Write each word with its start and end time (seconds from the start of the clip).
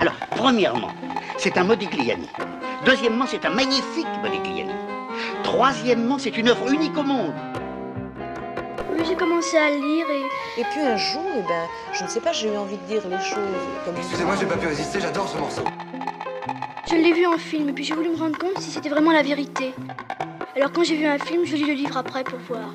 Alors, 0.00 0.14
premièrement, 0.30 0.92
c'est 1.36 1.58
un 1.58 1.64
Modigliani. 1.64 2.28
Deuxièmement, 2.86 3.26
c'est 3.26 3.44
un 3.44 3.50
magnifique 3.50 4.06
Modigliani. 4.22 4.72
Troisièmement, 5.42 6.18
c'est 6.18 6.38
une 6.38 6.48
œuvre 6.48 6.72
unique 6.72 6.96
au 6.96 7.02
monde. 7.02 7.34
Oui, 8.92 9.04
j'ai 9.06 9.14
commencé 9.14 9.58
à 9.58 9.68
lire 9.70 10.06
et... 10.10 10.60
Et 10.60 10.64
puis 10.64 10.80
un 10.80 10.96
jour, 10.96 11.22
eh 11.36 11.42
ben, 11.42 11.66
je 11.92 12.04
ne 12.04 12.08
sais 12.08 12.20
pas, 12.20 12.32
j'ai 12.32 12.52
eu 12.52 12.56
envie 12.56 12.78
de 12.78 12.86
dire 12.86 13.02
les 13.08 13.18
choses 13.18 13.38
comme 13.84 13.94
Excusez-moi, 13.96 14.34
j'ai 14.40 14.46
pas 14.46 14.56
pu 14.56 14.66
résister, 14.66 15.00
j'adore 15.00 15.28
ce 15.28 15.36
morceau. 15.36 15.62
Je 16.88 16.96
l'ai 16.96 17.12
vu 17.12 17.26
en 17.26 17.38
film 17.38 17.68
et 17.68 17.72
puis 17.72 17.84
j'ai 17.84 17.94
voulu 17.94 18.08
me 18.08 18.16
rendre 18.16 18.38
compte 18.38 18.58
si 18.58 18.70
c'était 18.70 18.88
vraiment 18.88 19.12
la 19.12 19.22
vérité. 19.22 19.74
Alors 20.56 20.72
quand 20.72 20.82
j'ai 20.82 20.96
vu 20.96 21.06
un 21.06 21.18
film, 21.18 21.44
je 21.44 21.56
lis 21.56 21.66
le 21.66 21.74
livre 21.74 21.96
après 21.96 22.24
pour 22.24 22.38
voir. 22.40 22.70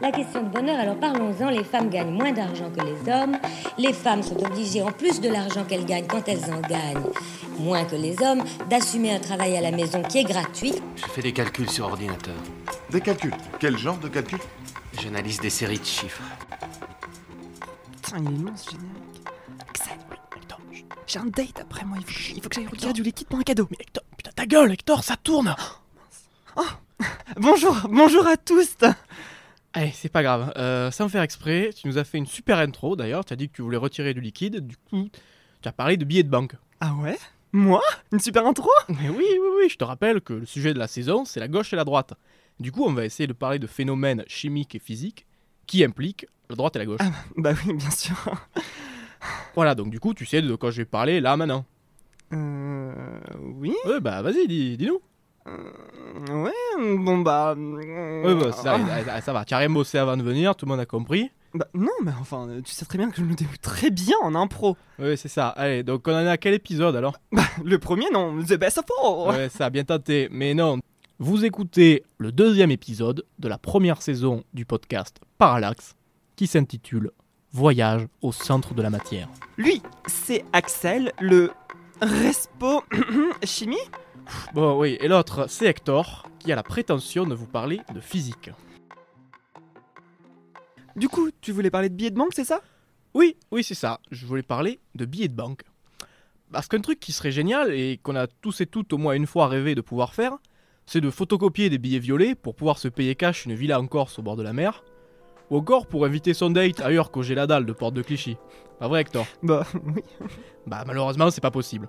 La 0.00 0.10
question 0.10 0.42
de 0.42 0.48
bonheur, 0.48 0.78
alors 0.78 0.98
parlons-en. 0.98 1.50
Les 1.50 1.64
femmes 1.64 1.88
gagnent 1.88 2.10
moins 2.10 2.32
d'argent 2.32 2.70
que 2.70 2.84
les 2.84 3.12
hommes. 3.12 3.36
Les 3.78 3.92
femmes 3.92 4.22
sont 4.22 4.42
obligées, 4.44 4.82
en 4.82 4.92
plus 4.92 5.20
de 5.20 5.28
l'argent 5.28 5.64
qu'elles 5.64 5.84
gagnent 5.86 6.06
quand 6.06 6.28
elles 6.28 6.44
en 6.52 6.60
gagnent, 6.60 7.04
moins 7.58 7.84
que 7.84 7.96
les 7.96 8.20
hommes, 8.22 8.42
d'assumer 8.68 9.14
un 9.14 9.20
travail 9.20 9.56
à 9.56 9.60
la 9.60 9.70
maison 9.70 10.02
qui 10.02 10.18
est 10.18 10.24
gratuit. 10.24 10.74
Je 10.96 11.06
fais 11.06 11.22
des 11.22 11.32
calculs 11.32 11.70
sur 11.70 11.86
ordinateur. 11.86 12.34
Des 12.90 13.00
calculs? 13.00 13.34
Quel 13.60 13.78
genre 13.78 13.98
de 13.98 14.08
calculs? 14.08 14.40
J'analyse 15.00 15.40
des 15.40 15.50
séries 15.50 15.78
de 15.78 15.84
chiffres. 15.84 16.22
Putain, 18.02 18.18
il 18.18 18.26
est 18.26 18.44
long 18.44 18.56
ce 18.56 18.70
générique. 18.70 19.28
Axel, 19.68 19.98
Hector, 20.36 20.58
j'ai 21.06 21.18
un 21.18 21.26
date 21.26 21.60
après 21.60 21.84
moi, 21.84 21.98
il 22.00 22.04
faut, 22.04 22.32
il 22.34 22.42
faut 22.42 22.48
que 22.48 22.54
j'aille 22.54 22.66
retirer 22.66 22.92
du 22.92 23.02
liquide 23.02 23.28
pour 23.28 23.38
un 23.38 23.42
cadeau. 23.42 23.66
Mais 23.70 23.76
Hector, 23.80 24.02
putain, 24.16 24.30
ta 24.34 24.46
gueule, 24.46 24.72
Hector, 24.72 25.02
ça 25.04 25.16
tourne 25.16 25.54
Oh, 26.56 26.62
bonjour, 27.36 27.76
bonjour 27.88 28.26
à 28.26 28.36
tous 28.36 28.76
Allez, 29.74 29.90
c'est 29.92 30.08
pas 30.08 30.22
grave. 30.22 30.52
Euh, 30.56 30.90
sans 30.90 31.08
faire 31.08 31.22
exprès, 31.22 31.70
tu 31.76 31.88
nous 31.88 31.98
as 31.98 32.04
fait 32.04 32.18
une 32.18 32.26
super 32.26 32.58
intro 32.58 32.94
d'ailleurs. 32.96 33.24
Tu 33.24 33.32
as 33.32 33.36
dit 33.36 33.48
que 33.48 33.54
tu 33.56 33.62
voulais 33.62 33.76
retirer 33.76 34.14
du 34.14 34.20
liquide. 34.20 34.66
Du 34.66 34.76
coup, 34.76 35.08
tu 35.62 35.68
as 35.68 35.72
parlé 35.72 35.96
de 35.96 36.04
billets 36.04 36.22
de 36.22 36.28
banque. 36.30 36.54
Ah 36.80 36.94
ouais? 36.94 37.18
Moi? 37.52 37.82
Une 38.12 38.20
super 38.20 38.46
intro? 38.46 38.70
Mais 38.88 39.08
oui, 39.08 39.24
oui, 39.32 39.48
oui, 39.62 39.68
je 39.68 39.76
te 39.76 39.84
rappelle 39.84 40.20
que 40.20 40.32
le 40.32 40.46
sujet 40.46 40.74
de 40.74 40.78
la 40.78 40.86
saison, 40.86 41.24
c'est 41.24 41.40
la 41.40 41.48
gauche 41.48 41.72
et 41.72 41.76
la 41.76 41.84
droite. 41.84 42.14
Du 42.60 42.70
coup, 42.70 42.84
on 42.84 42.92
va 42.92 43.04
essayer 43.04 43.26
de 43.26 43.32
parler 43.32 43.58
de 43.58 43.66
phénomènes 43.66 44.24
chimiques 44.28 44.74
et 44.76 44.78
physiques 44.78 45.26
qui 45.66 45.82
impliquent 45.84 46.26
la 46.50 46.56
droite 46.56 46.76
et 46.76 46.78
la 46.78 46.86
gauche. 46.86 47.00
Ah, 47.02 47.10
Bah 47.36 47.52
oui, 47.66 47.74
bien 47.74 47.90
sûr. 47.90 48.14
Voilà, 49.56 49.74
donc 49.74 49.90
du 49.90 49.98
coup, 49.98 50.14
tu 50.14 50.24
sais 50.26 50.40
de 50.42 50.54
quoi 50.54 50.70
je 50.70 50.78
vais 50.78 50.84
parler 50.84 51.20
là 51.20 51.36
maintenant. 51.36 51.64
Euh. 52.32 52.92
Oui 53.40 53.74
Ouais, 53.86 54.00
bah 54.00 54.22
vas-y, 54.22 54.46
dis- 54.46 54.76
dis-nous. 54.76 55.00
Ouais, 55.46 56.52
bon 56.78 57.18
bah. 57.18 57.54
Ouais, 57.54 58.34
bah 58.34 58.52
ça, 58.52 58.78
ah, 59.10 59.20
ça 59.20 59.32
va, 59.32 59.44
rien 59.50 59.70
bossé 59.70 59.98
avant 59.98 60.16
de 60.16 60.22
venir, 60.22 60.56
tout 60.56 60.64
le 60.66 60.70
monde 60.70 60.80
a 60.80 60.86
compris. 60.86 61.30
Bah 61.52 61.68
non, 61.74 61.92
mais 62.02 62.10
enfin, 62.20 62.48
euh, 62.48 62.60
tu 62.62 62.72
sais 62.72 62.84
très 62.84 62.98
bien 62.98 63.10
que 63.10 63.16
je 63.16 63.22
me 63.22 63.34
débrouille 63.34 63.58
très 63.58 63.90
bien 63.90 64.16
en 64.22 64.34
impro. 64.34 64.76
Ouais, 64.98 65.16
c'est 65.16 65.28
ça. 65.28 65.48
Allez, 65.48 65.82
donc 65.84 66.08
on 66.08 66.12
en 66.12 66.20
est 66.24 66.30
à 66.30 66.36
quel 66.36 66.54
épisode 66.54 66.96
alors? 66.96 67.16
Bah, 67.30 67.44
le 67.62 67.78
premier, 67.78 68.10
non, 68.10 68.42
The 68.42 68.54
Best 68.54 68.78
of 68.78 68.86
All 69.02 69.28
Ouais, 69.28 69.48
ça, 69.48 69.70
bien 69.70 69.84
tenté. 69.84 70.28
Mais 70.32 70.54
non. 70.54 70.80
Vous 71.20 71.44
écoutez 71.44 72.02
le 72.18 72.32
deuxième 72.32 72.72
épisode 72.72 73.24
de 73.38 73.48
la 73.48 73.56
première 73.56 74.02
saison 74.02 74.42
du 74.52 74.64
podcast 74.64 75.20
Parallax 75.38 75.94
qui 76.34 76.48
s'intitule 76.48 77.12
Voyage 77.52 78.08
au 78.20 78.32
centre 78.32 78.74
de 78.74 78.82
la 78.82 78.90
matière. 78.90 79.28
Lui, 79.56 79.80
c'est 80.06 80.44
Axel, 80.52 81.12
le 81.20 81.52
Respo 82.00 82.82
Chimie? 83.44 83.76
Bon, 84.54 84.78
oui, 84.78 84.96
et 85.00 85.08
l'autre, 85.08 85.46
c'est 85.48 85.66
Hector 85.66 86.28
qui 86.38 86.52
a 86.52 86.56
la 86.56 86.62
prétention 86.62 87.26
de 87.26 87.34
vous 87.34 87.46
parler 87.46 87.80
de 87.94 88.00
physique. 88.00 88.50
Du 90.96 91.08
coup, 91.08 91.30
tu 91.40 91.52
voulais 91.52 91.70
parler 91.70 91.88
de 91.88 91.94
billets 91.94 92.10
de 92.10 92.16
banque, 92.16 92.32
c'est 92.34 92.44
ça? 92.44 92.60
Oui, 93.14 93.36
oui, 93.50 93.64
c'est 93.64 93.74
ça. 93.74 94.00
Je 94.10 94.26
voulais 94.26 94.42
parler 94.42 94.80
de 94.94 95.04
billets 95.04 95.28
de 95.28 95.34
banque. 95.34 95.62
Parce 96.52 96.68
qu'un 96.68 96.80
truc 96.80 97.00
qui 97.00 97.12
serait 97.12 97.32
génial 97.32 97.72
et 97.72 97.98
qu'on 98.02 98.14
a 98.14 98.26
tous 98.26 98.60
et 98.60 98.66
toutes 98.66 98.92
au 98.92 98.98
moins 98.98 99.14
une 99.14 99.26
fois 99.26 99.48
rêvé 99.48 99.74
de 99.74 99.80
pouvoir 99.80 100.14
faire, 100.14 100.36
c'est 100.86 101.00
de 101.00 101.10
photocopier 101.10 101.70
des 101.70 101.78
billets 101.78 101.98
violets 101.98 102.34
pour 102.34 102.54
pouvoir 102.54 102.78
se 102.78 102.88
payer 102.88 103.14
cash 103.14 103.46
une 103.46 103.54
villa 103.54 103.80
en 103.80 103.86
Corse 103.86 104.18
au 104.18 104.22
bord 104.22 104.36
de 104.36 104.42
la 104.42 104.52
mer, 104.52 104.84
ou 105.50 105.56
encore 105.56 105.86
pour 105.86 106.04
inviter 106.04 106.34
son 106.34 106.50
date 106.50 106.80
ailleurs 106.80 107.10
qu'au 107.10 107.22
Géladal 107.22 107.66
de 107.66 107.72
Porte 107.72 107.94
de 107.94 108.02
Clichy. 108.02 108.36
Pas 108.78 108.88
vrai, 108.88 109.00
Hector? 109.00 109.26
Bah 109.42 109.66
oui. 109.84 110.02
Bah 110.66 110.84
malheureusement, 110.86 111.30
c'est 111.30 111.40
pas 111.40 111.50
possible. 111.50 111.88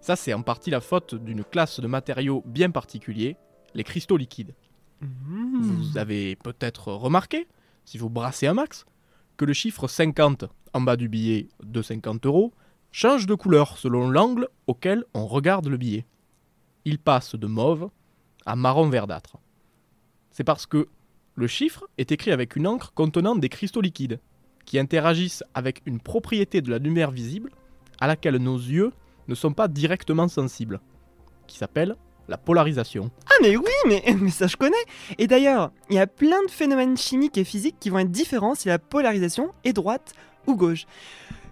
Ça, 0.00 0.16
c'est 0.16 0.32
en 0.32 0.42
partie 0.42 0.70
la 0.70 0.80
faute 0.80 1.14
d'une 1.14 1.44
classe 1.44 1.80
de 1.80 1.86
matériaux 1.86 2.42
bien 2.46 2.70
particuliers, 2.70 3.36
les 3.74 3.84
cristaux 3.84 4.16
liquides. 4.16 4.54
Mmh. 5.00 5.60
Vous 5.62 5.98
avez 5.98 6.36
peut-être 6.36 6.92
remarqué, 6.92 7.46
si 7.84 7.98
vous 7.98 8.10
brassez 8.10 8.46
un 8.46 8.54
max, 8.54 8.86
que 9.36 9.44
le 9.44 9.52
chiffre 9.52 9.88
50 9.88 10.44
en 10.72 10.80
bas 10.80 10.96
du 10.96 11.08
billet 11.08 11.48
de 11.62 11.82
50 11.82 12.26
euros 12.26 12.52
change 12.92 13.26
de 13.26 13.34
couleur 13.34 13.78
selon 13.78 14.10
l'angle 14.10 14.48
auquel 14.66 15.04
on 15.14 15.26
regarde 15.26 15.66
le 15.66 15.76
billet. 15.76 16.06
Il 16.84 16.98
passe 16.98 17.34
de 17.34 17.46
mauve 17.46 17.90
à 18.46 18.56
marron 18.56 18.88
verdâtre. 18.88 19.36
C'est 20.30 20.44
parce 20.44 20.66
que 20.66 20.88
le 21.34 21.46
chiffre 21.46 21.88
est 21.98 22.12
écrit 22.12 22.32
avec 22.32 22.56
une 22.56 22.66
encre 22.66 22.92
contenant 22.92 23.36
des 23.36 23.48
cristaux 23.48 23.80
liquides, 23.80 24.20
qui 24.64 24.78
interagissent 24.78 25.44
avec 25.54 25.82
une 25.86 26.00
propriété 26.00 26.60
de 26.60 26.70
la 26.70 26.78
lumière 26.78 27.10
visible 27.10 27.50
à 28.00 28.06
laquelle 28.06 28.36
nos 28.36 28.56
yeux 28.56 28.92
ne 29.30 29.34
sont 29.36 29.52
pas 29.52 29.68
directement 29.68 30.28
sensibles, 30.28 30.80
qui 31.46 31.56
s'appelle 31.56 31.96
la 32.28 32.36
polarisation. 32.36 33.10
Ah 33.26 33.34
mais 33.40 33.56
oui, 33.56 33.70
mais, 33.86 34.02
mais 34.20 34.30
ça 34.30 34.46
je 34.46 34.56
connais 34.56 34.76
Et 35.18 35.26
d'ailleurs, 35.26 35.72
il 35.88 35.96
y 35.96 35.98
a 35.98 36.06
plein 36.06 36.42
de 36.44 36.50
phénomènes 36.50 36.96
chimiques 36.96 37.38
et 37.38 37.44
physiques 37.44 37.76
qui 37.80 37.90
vont 37.90 38.00
être 38.00 38.10
différents 38.10 38.54
si 38.54 38.68
la 38.68 38.78
polarisation 38.78 39.52
est 39.64 39.72
droite 39.72 40.12
ou 40.46 40.56
gauche. 40.56 40.86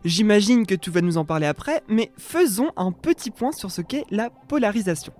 J'imagine 0.05 0.67
que 0.67 0.75
tu 0.75 0.91
vas 0.91 1.00
nous 1.00 1.19
en 1.19 1.25
parler 1.25 1.47
après, 1.47 1.83
mais 1.88 2.12
faisons 2.19 2.71
un 2.77 2.93
petit 2.93 3.31
point 3.31 3.53
sur 3.53 3.71
ce 3.71 3.81
qu'est 3.81 4.05
la 4.11 4.31
polarisation. 4.31 5.12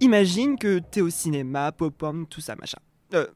Imagine 0.00 0.58
que 0.58 0.78
t'es 0.78 1.00
au 1.00 1.10
cinéma, 1.10 1.72
pop-up, 1.72 2.16
tout 2.28 2.40
ça, 2.40 2.56
machin. 2.56 2.78
Euh, 3.14 3.26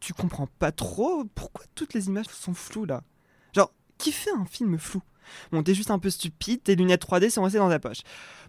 tu 0.00 0.14
comprends 0.14 0.48
pas 0.58 0.72
trop 0.72 1.24
pourquoi 1.34 1.64
toutes 1.74 1.94
les 1.94 2.08
images 2.08 2.26
sont 2.26 2.54
floues 2.54 2.84
là 2.86 3.02
Genre, 3.52 3.72
qui 3.98 4.12
fait 4.12 4.30
un 4.30 4.44
film 4.46 4.78
flou? 4.78 5.02
Bon, 5.52 5.62
t'es 5.62 5.74
juste 5.74 5.90
un 5.90 5.98
peu 5.98 6.10
stupide, 6.10 6.62
tes 6.62 6.76
lunettes 6.76 7.04
3D 7.04 7.30
sont 7.30 7.42
restées 7.42 7.58
dans 7.58 7.68
ta 7.68 7.78
poche. 7.78 8.00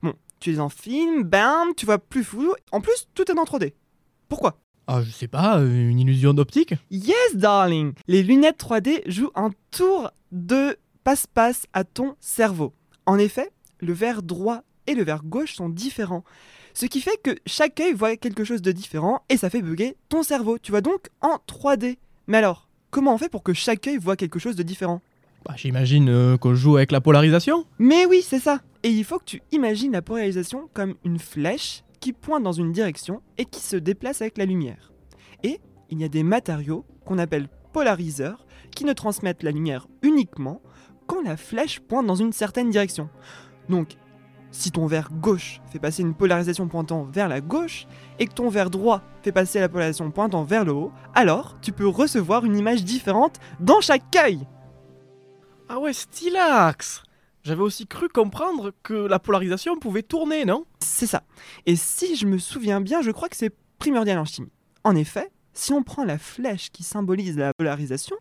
Bon, 0.02 0.14
tu 0.40 0.54
es 0.54 0.60
en 0.60 0.70
film, 0.70 1.24
bam, 1.24 1.70
tu 1.76 1.86
vois 1.86 2.00
plus 2.00 2.24
flou. 2.24 2.54
En 2.72 2.82
plus, 2.82 3.08
tout 3.14 3.30
est 3.30 3.38
en 3.38 3.44
3D. 3.44 3.74
Pourquoi? 4.28 4.58
Ah, 4.88 5.02
je 5.04 5.12
sais 5.12 5.28
pas, 5.28 5.60
une 5.60 6.00
illusion 6.00 6.34
d'optique? 6.34 6.74
Yes, 6.90 7.36
darling 7.36 7.94
Les 8.08 8.24
lunettes 8.24 8.60
3D 8.60 9.02
jouent 9.10 9.32
un 9.36 9.52
tour 9.70 10.12
de 10.32 10.78
passe-passe 11.04 11.66
à 11.74 11.84
ton 11.84 12.16
cerveau. 12.20 12.74
En 13.06 13.18
effet, 13.18 13.52
le 13.80 13.94
verre 13.94 14.24
droit 14.24 14.64
et 14.88 14.96
le 14.96 15.04
verre 15.04 15.24
gauche 15.24 15.56
sont 15.56 15.70
différents. 15.70 16.24
Ce 16.74 16.86
qui 16.86 17.02
fait 17.02 17.22
que 17.22 17.36
chaque 17.46 17.80
œil 17.80 17.94
voit 17.94 18.16
quelque 18.18 18.44
chose 18.44 18.62
de 18.62 18.72
différent 18.72 19.24
et 19.30 19.38
ça 19.38 19.50
fait 19.50 19.62
bugger 19.62 19.98
ton 20.10 20.24
cerveau. 20.24 20.58
Tu 20.58 20.72
vois 20.72 20.82
donc 20.82 21.08
en 21.22 21.38
3D. 21.48 21.98
Mais 22.28 22.38
alors, 22.38 22.68
comment 22.90 23.14
on 23.14 23.18
fait 23.18 23.30
pour 23.30 23.44
que 23.44 23.54
chaque 23.54 23.88
œil 23.88 23.98
voit 23.98 24.16
quelque 24.16 24.40
chose 24.40 24.56
de 24.56 24.64
différent? 24.64 25.02
Bah, 25.46 25.54
j'imagine 25.58 26.10
euh, 26.10 26.38
qu'on 26.38 26.54
joue 26.54 26.78
avec 26.78 26.92
la 26.92 27.02
polarisation. 27.02 27.66
Mais 27.80 28.06
oui, 28.06 28.22
c'est 28.24 28.40
ça. 28.40 28.60
Et 28.84 28.90
il 28.90 29.04
faut 29.04 29.20
que 29.20 29.26
tu 29.26 29.42
imagines 29.52 29.92
la 29.92 30.02
polarisation 30.02 30.70
comme 30.74 30.96
une 31.04 31.20
flèche 31.20 31.84
qui 32.00 32.14
pointe 32.14 32.44
dans 32.44 32.52
une 32.52 32.72
direction 32.72 33.22
et 33.38 33.46
qui 33.46 33.62
se 33.62 33.76
déplace 33.76 34.22
avec 34.22 34.38
la 34.38 34.46
lumière. 34.46 34.92
Et 35.44 35.60
il 35.90 36.00
y 36.00 36.04
a 36.04 36.10
des 36.10 36.24
matériaux 36.24 36.86
qu'on 37.06 37.18
appelle 37.18 37.48
polariseurs 37.74 38.46
qui 38.76 38.86
ne 38.86 38.94
transmettent 38.94 39.44
la 39.44 39.52
lumière 39.52 39.88
uniquement 40.02 40.62
quand 41.08 41.22
la 41.22 41.38
flèche 41.38 41.80
pointe 41.80 42.08
dans 42.08 42.16
une 42.16 42.34
certaine 42.34 42.70
direction. 42.70 43.10
Donc, 43.70 43.98
si 44.52 44.72
ton 44.72 44.86
verre 44.86 45.10
gauche 45.12 45.62
fait 45.72 45.80
passer 45.80 46.02
une 46.02 46.14
polarisation 46.14 46.68
pointant 46.68 47.04
vers 47.06 47.30
la 47.30 47.42
gauche 47.42 47.88
et 48.20 48.28
que 48.28 48.34
ton 48.34 48.50
verre 48.50 48.70
droit 48.70 49.02
fait 49.22 49.32
passer 49.32 49.60
la 49.60 49.70
polarisation 49.70 50.12
pointant 50.12 50.44
vers 50.44 50.66
le 50.66 50.74
haut, 50.74 50.92
alors 51.14 51.58
tu 51.62 51.72
peux 51.72 51.88
recevoir 51.88 52.46
une 52.46 52.58
image 52.58 52.84
différente 52.84 53.40
dans 53.60 53.82
chaque 53.82 54.16
œil. 54.16 54.46
Ah 55.74 55.80
ouais, 55.80 55.94
stylax 55.94 57.02
J'avais 57.44 57.62
aussi 57.62 57.88
cru 57.88 58.10
comprendre 58.10 58.74
que 58.84 58.94
la 58.94 59.20
polarisation 59.20 59.80
pouvait 59.80 60.04
tourner, 60.04 60.44
non? 60.44 60.66
C'est 60.82 61.08
ça. 61.08 61.24
Et 61.66 61.78
si 61.78 62.18
je 62.18 62.26
me 62.26 62.40
souviens 62.40 62.82
bien, 62.82 63.02
je 63.02 63.10
crois 63.10 63.30
que 63.30 63.38
c'est 63.38 63.56
primordial 63.80 64.20
en 64.20 64.26
chimie. 64.26 64.52
En 64.84 64.98
effet, 64.98 65.32
si 65.54 65.72
on 65.72 65.82
prend 65.82 66.04
la 66.04 66.18
flèche 66.18 66.72
qui 66.72 66.84
symbolise 66.84 67.38
la 67.38 67.54
polarisation, 67.54 68.18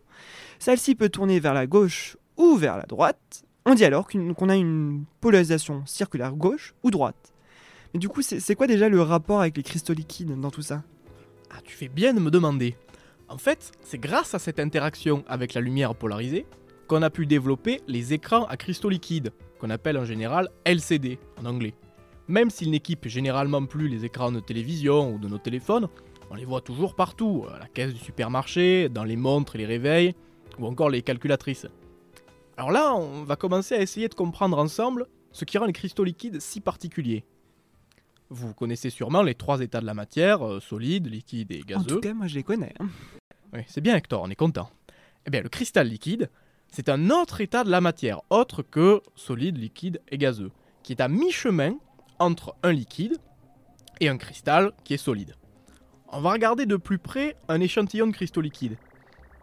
celle-ci 0.59 0.95
peut 0.95 1.09
tourner 1.09 1.41
vers 1.41 1.53
la 1.53 1.67
gauche 1.67 2.15
ou 2.37 2.55
vers 2.55 2.77
la 2.77 2.83
droite. 2.83 3.43
On 3.65 3.73
dit 3.73 3.83
alors 3.83 4.07
qu'on 4.07 4.47
a 4.47 4.55
une 4.55 5.03
polarisation 5.19 5.83
circulaire 5.85 6.31
gauche 6.31 6.73
ou 6.83 6.89
droite. 6.89 7.33
Mais 7.93 7.99
du 7.99 8.07
coup, 8.07 8.21
c'est 8.21 8.55
quoi 8.55 8.67
déjà 8.67 8.87
le 8.87 9.01
rapport 9.01 9.41
avec 9.41 9.57
les 9.57 9.63
cristaux 9.63 9.91
liquides 9.91 10.39
dans 10.39 10.51
tout 10.51 10.61
ça? 10.61 10.83
Ah, 11.49 11.59
tu 11.65 11.75
fais 11.75 11.89
bien 11.89 12.13
de 12.13 12.21
me 12.21 12.31
demander. 12.31 12.77
En 13.27 13.37
fait, 13.37 13.73
c'est 13.83 13.99
grâce 13.99 14.33
à 14.35 14.39
cette 14.39 14.61
interaction 14.61 15.25
avec 15.27 15.53
la 15.53 15.59
lumière 15.59 15.95
polarisée 15.95 16.45
qu'on 16.91 17.03
a 17.03 17.09
pu 17.09 17.25
développer 17.25 17.79
les 17.87 18.11
écrans 18.11 18.43
à 18.47 18.57
cristaux 18.57 18.89
liquides, 18.89 19.31
qu'on 19.59 19.69
appelle 19.69 19.97
en 19.97 20.03
général 20.03 20.49
LCD 20.65 21.19
en 21.37 21.45
anglais. 21.45 21.73
Même 22.27 22.49
s'ils 22.49 22.69
n'équipent 22.69 23.07
généralement 23.07 23.65
plus 23.65 23.87
les 23.87 24.03
écrans 24.03 24.29
de 24.29 24.41
télévision 24.41 25.13
ou 25.15 25.17
de 25.17 25.29
nos 25.29 25.37
téléphones, 25.37 25.87
on 26.29 26.35
les 26.35 26.43
voit 26.43 26.59
toujours 26.59 26.93
partout, 26.95 27.45
à 27.49 27.59
la 27.59 27.67
caisse 27.67 27.93
du 27.93 27.99
supermarché, 28.01 28.89
dans 28.89 29.05
les 29.05 29.15
montres 29.15 29.55
et 29.55 29.59
les 29.59 29.65
réveils, 29.65 30.15
ou 30.59 30.65
encore 30.65 30.89
les 30.89 31.01
calculatrices. 31.01 31.65
Alors 32.57 32.71
là, 32.73 32.93
on 32.93 33.23
va 33.23 33.37
commencer 33.37 33.73
à 33.73 33.81
essayer 33.81 34.09
de 34.09 34.13
comprendre 34.13 34.57
ensemble 34.59 35.07
ce 35.31 35.45
qui 35.45 35.57
rend 35.57 35.67
les 35.67 35.71
cristaux 35.73 36.03
liquides 36.03 36.41
si 36.41 36.59
particuliers. 36.59 37.23
Vous 38.29 38.53
connaissez 38.53 38.89
sûrement 38.89 39.23
les 39.23 39.35
trois 39.35 39.61
états 39.61 39.79
de 39.79 39.85
la 39.85 39.93
matière, 39.93 40.45
euh, 40.45 40.59
solide, 40.59 41.07
liquide 41.07 41.53
et 41.53 41.61
En 41.61 41.65
gazeux. 41.79 41.85
tout 41.85 41.99
cas, 42.01 42.13
moi 42.13 42.27
je 42.27 42.35
les 42.35 42.43
connais. 42.43 42.73
hein. 42.81 42.87
Oui, 43.53 43.61
c'est 43.67 43.79
bien 43.79 43.95
Hector, 43.95 44.21
on 44.21 44.29
est 44.29 44.35
content. 44.35 44.69
Eh 45.25 45.29
bien, 45.29 45.39
le 45.41 45.47
cristal 45.49 45.87
liquide, 45.87 46.29
c'est 46.71 46.87
un 46.87 47.09
autre 47.09 47.41
état 47.41 47.65
de 47.65 47.69
la 47.69 47.81
matière, 47.81 48.21
autre 48.29 48.63
que 48.63 49.01
solide, 49.15 49.57
liquide 49.57 50.01
et 50.09 50.17
gazeux, 50.17 50.51
qui 50.83 50.93
est 50.93 51.01
à 51.01 51.09
mi-chemin 51.09 51.73
entre 52.17 52.55
un 52.63 52.71
liquide 52.71 53.17
et 53.99 54.07
un 54.07 54.17
cristal 54.17 54.71
qui 54.85 54.93
est 54.93 54.97
solide. 54.97 55.35
On 56.07 56.21
va 56.21 56.31
regarder 56.31 56.65
de 56.65 56.77
plus 56.77 56.97
près 56.97 57.35
un 57.49 57.59
échantillon 57.59 58.07
de 58.07 58.13
cristaux 58.13 58.41
liquides. 58.41 58.77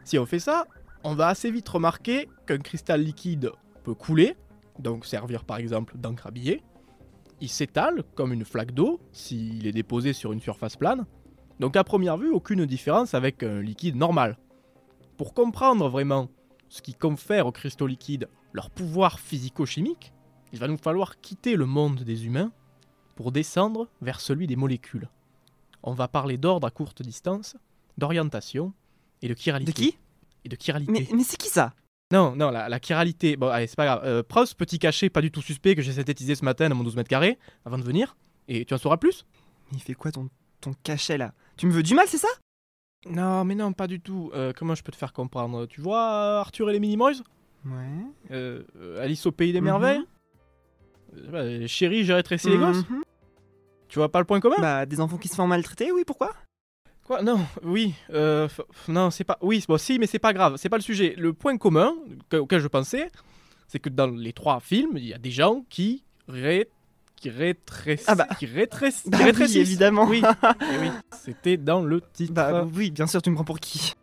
Si 0.04 0.18
on 0.18 0.24
fait 0.24 0.38
ça, 0.38 0.66
on 1.04 1.14
va 1.14 1.28
assez 1.28 1.50
vite 1.50 1.68
remarquer 1.68 2.28
qu'un 2.46 2.58
cristal 2.58 3.02
liquide 3.02 3.52
peut 3.84 3.94
couler, 3.94 4.36
donc 4.78 5.04
servir 5.04 5.44
par 5.44 5.58
exemple 5.58 5.98
d'encre 5.98 6.26
à 6.26 6.30
billets. 6.30 6.62
Il 7.40 7.50
s'étale 7.50 8.04
comme 8.14 8.32
une 8.32 8.44
flaque 8.44 8.72
d'eau 8.72 9.00
s'il 9.12 9.66
est 9.66 9.72
déposé 9.72 10.14
sur 10.14 10.32
une 10.32 10.40
surface 10.40 10.76
plane. 10.76 11.04
Donc 11.60 11.76
à 11.76 11.84
première 11.84 12.16
vue, 12.16 12.30
aucune 12.30 12.64
différence 12.64 13.14
avec 13.14 13.42
un 13.42 13.60
liquide 13.60 13.96
normal. 13.96 14.38
Pour 15.16 15.34
comprendre 15.34 15.88
vraiment 15.88 16.28
ce 16.68 16.82
qui 16.82 16.94
confère 16.94 17.46
aux 17.46 17.52
cristaux 17.52 17.86
liquides 17.86 18.28
leur 18.52 18.70
pouvoir 18.70 19.20
physico-chimique, 19.20 20.12
il 20.52 20.58
va 20.58 20.68
nous 20.68 20.78
falloir 20.78 21.20
quitter 21.20 21.56
le 21.56 21.66
monde 21.66 22.02
des 22.02 22.26
humains 22.26 22.52
pour 23.16 23.32
descendre 23.32 23.88
vers 24.00 24.20
celui 24.20 24.46
des 24.46 24.56
molécules. 24.56 25.08
On 25.82 25.92
va 25.92 26.08
parler 26.08 26.38
d'ordre 26.38 26.66
à 26.66 26.70
courte 26.70 27.02
distance, 27.02 27.56
d'orientation 27.98 28.72
et 29.22 29.28
de 29.28 29.34
chiralité. 29.34 29.72
De 29.72 29.76
qui? 29.76 29.98
Et 30.44 30.48
de 30.48 30.56
chiralité. 30.60 30.92
Mais, 30.92 31.08
mais 31.12 31.24
c'est 31.24 31.36
qui 31.36 31.48
ça? 31.48 31.74
Non, 32.10 32.34
non, 32.34 32.50
la, 32.50 32.68
la 32.68 32.80
chiralité. 32.80 33.36
Bon, 33.36 33.48
allez, 33.48 33.66
c'est 33.66 33.76
pas 33.76 33.84
grave. 33.84 34.00
Euh, 34.04 34.22
petit 34.22 34.78
cachet 34.78 35.10
pas 35.10 35.20
du 35.20 35.30
tout 35.30 35.42
suspect 35.42 35.74
que 35.74 35.82
j'ai 35.82 35.92
synthétisé 35.92 36.34
ce 36.34 36.44
matin 36.44 36.68
dans 36.68 36.74
mon 36.74 36.84
12 36.84 36.96
mètres 36.96 37.10
carrés 37.10 37.38
avant 37.64 37.76
de 37.76 37.82
venir. 37.82 38.16
Et 38.48 38.64
tu 38.64 38.72
en 38.72 38.78
sauras 38.78 38.96
plus? 38.96 39.26
Mais 39.70 39.78
il 39.78 39.82
fait 39.82 39.94
quoi 39.94 40.10
ton, 40.10 40.30
ton 40.60 40.72
cachet 40.82 41.18
là? 41.18 41.34
Tu 41.56 41.66
me 41.66 41.72
veux 41.72 41.82
du 41.82 41.94
mal, 41.94 42.06
c'est 42.08 42.18
ça? 42.18 42.28
Non, 43.06 43.44
mais 43.44 43.54
non, 43.54 43.72
pas 43.72 43.86
du 43.86 44.00
tout. 44.00 44.30
Euh, 44.34 44.52
comment 44.56 44.74
je 44.74 44.82
peux 44.82 44.92
te 44.92 44.96
faire 44.96 45.12
comprendre? 45.12 45.66
Tu 45.66 45.80
vois 45.80 46.12
euh, 46.12 46.40
Arthur 46.40 46.68
et 46.70 46.72
les 46.72 46.80
Minimoys? 46.80 47.22
Ouais. 47.64 47.72
Euh, 48.32 48.62
Alice 49.00 49.24
au 49.26 49.32
pays 49.32 49.52
des 49.52 49.60
Mhm. 49.60 49.64
merveilles? 49.64 50.04
Bah, 51.30 51.66
Chérie, 51.66 52.04
j'ai 52.04 52.14
rétréci 52.14 52.48
les 52.50 52.58
gosses? 52.58 52.88
Mhm. 52.90 53.02
Tu 53.88 53.98
vois 53.98 54.10
pas 54.10 54.18
le 54.18 54.24
point 54.26 54.40
commun? 54.40 54.56
Bah, 54.60 54.84
des 54.84 55.00
enfants 55.00 55.16
qui 55.16 55.28
se 55.28 55.34
font 55.36 55.46
maltraiter, 55.46 55.90
oui, 55.92 56.02
pourquoi? 56.06 56.34
Quoi? 57.04 57.22
Non, 57.22 57.40
oui. 57.62 57.94
euh, 58.10 58.48
non, 58.88 59.10
c'est 59.10 59.24
pas. 59.24 59.38
Oui, 59.40 59.64
bon, 59.66 59.78
si, 59.78 59.98
mais 59.98 60.06
c'est 60.06 60.18
pas 60.18 60.34
grave. 60.34 60.56
C'est 60.58 60.68
pas 60.68 60.76
le 60.76 60.82
sujet. 60.82 61.14
Le 61.16 61.32
point 61.32 61.56
commun 61.56 61.94
que- 62.28 62.36
auquel 62.36 62.60
je 62.60 62.68
pensais, 62.68 63.10
c'est 63.66 63.78
que 63.78 63.88
dans 63.88 64.08
les 64.08 64.34
trois 64.34 64.60
films, 64.60 64.92
il 64.96 65.06
y 65.06 65.14
a 65.14 65.18
des 65.18 65.30
gens 65.30 65.64
qui 65.70 66.04
ré... 66.28 66.68
qui 67.20 67.30
rétrécissent. 67.30 68.08
Ah 68.08 68.14
bah. 68.14 68.26
Qui 68.38 68.46
rétrécissent. 68.46 69.02
qui 69.02 69.10
Bah 69.10 69.18
oui, 69.38 69.58
évidemment. 69.58 70.04
Oui, 70.04 70.22
eh 70.44 70.78
oui. 70.80 70.90
C'était 71.12 71.56
dans 71.56 71.82
le 71.82 72.00
titre. 72.12 72.32
Bah 72.32 72.66
oui, 72.74 72.90
bien 72.90 73.06
sûr, 73.06 73.20
tu 73.22 73.30
me 73.30 73.34
prends 73.34 73.44
pour 73.44 73.60
qui? 73.60 73.94